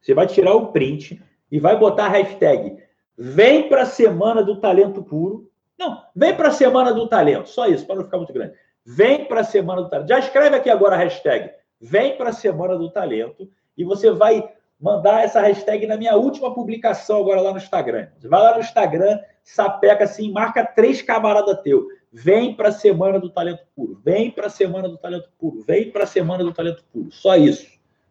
[0.00, 2.84] Você vai tirar o print e vai botar a hashtag
[3.18, 5.50] Vem para a Semana do Talento Puro.
[5.78, 7.48] Não, vem para a Semana do Talento.
[7.48, 8.54] Só isso, para não ficar muito grande.
[8.84, 10.08] Vem para a Semana do Talento.
[10.08, 14.48] Já escreve aqui agora a hashtag Vem para a Semana do Talento e você vai
[14.80, 18.08] mandar essa hashtag na minha última publicação agora lá no Instagram.
[18.18, 21.86] Você vai lá no Instagram, sapeca assim, marca três camaradas teu.
[22.12, 24.00] Vem para a Semana do Talento Puro.
[24.02, 25.60] Vem para a Semana do Talento Puro.
[25.62, 27.10] Vem para a Semana do Talento Puro.
[27.10, 27.66] Só isso.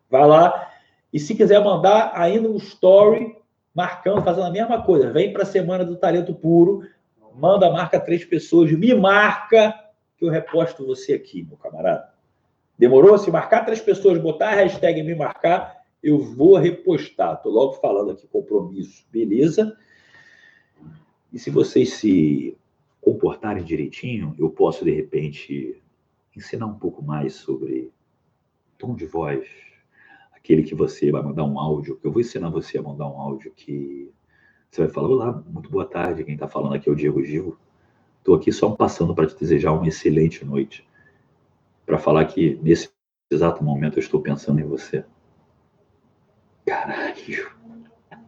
[0.09, 0.71] Vai lá.
[1.15, 3.37] E se quiser mandar ainda um story
[3.73, 5.13] marcando, fazendo a mesma coisa.
[5.13, 6.85] Vem para a Semana do Talento Puro.
[7.33, 8.69] Manda, marca três pessoas.
[8.73, 9.73] Me marca
[10.17, 12.09] que eu reposto você aqui, meu camarada.
[12.77, 13.17] Demorou?
[13.17, 17.35] Se marcar três pessoas, botar a hashtag me marcar, eu vou repostar.
[17.35, 19.73] Estou logo falando aqui compromisso, beleza?
[21.31, 22.57] E se vocês se
[22.99, 25.81] comportarem direitinho, eu posso, de repente,
[26.35, 27.89] ensinar um pouco mais sobre
[28.77, 29.47] tom de voz.
[30.45, 33.51] Aquele que você vai mandar um áudio, eu vou ensinar você a mandar um áudio
[33.55, 34.13] que
[34.69, 36.23] você vai falar: Olá, muito boa tarde.
[36.23, 37.57] Quem está falando aqui é o Diego Gil.
[38.19, 40.87] Estou aqui só passando para te desejar uma excelente noite.
[41.83, 42.91] Para falar que nesse
[43.31, 45.03] exato momento eu estou pensando em você.
[46.63, 47.49] Caralho.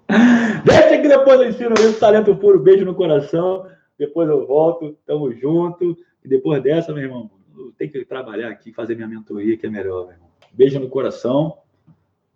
[0.66, 3.70] Deixa que depois eu ensino isso, talento puro, beijo no coração.
[3.96, 5.96] Depois eu volto, tamo junto.
[6.26, 9.70] E depois dessa, meu irmão, eu tenho que trabalhar aqui, fazer minha mentoria, que é
[9.70, 10.30] melhor, meu irmão.
[10.52, 11.60] Beijo no coração.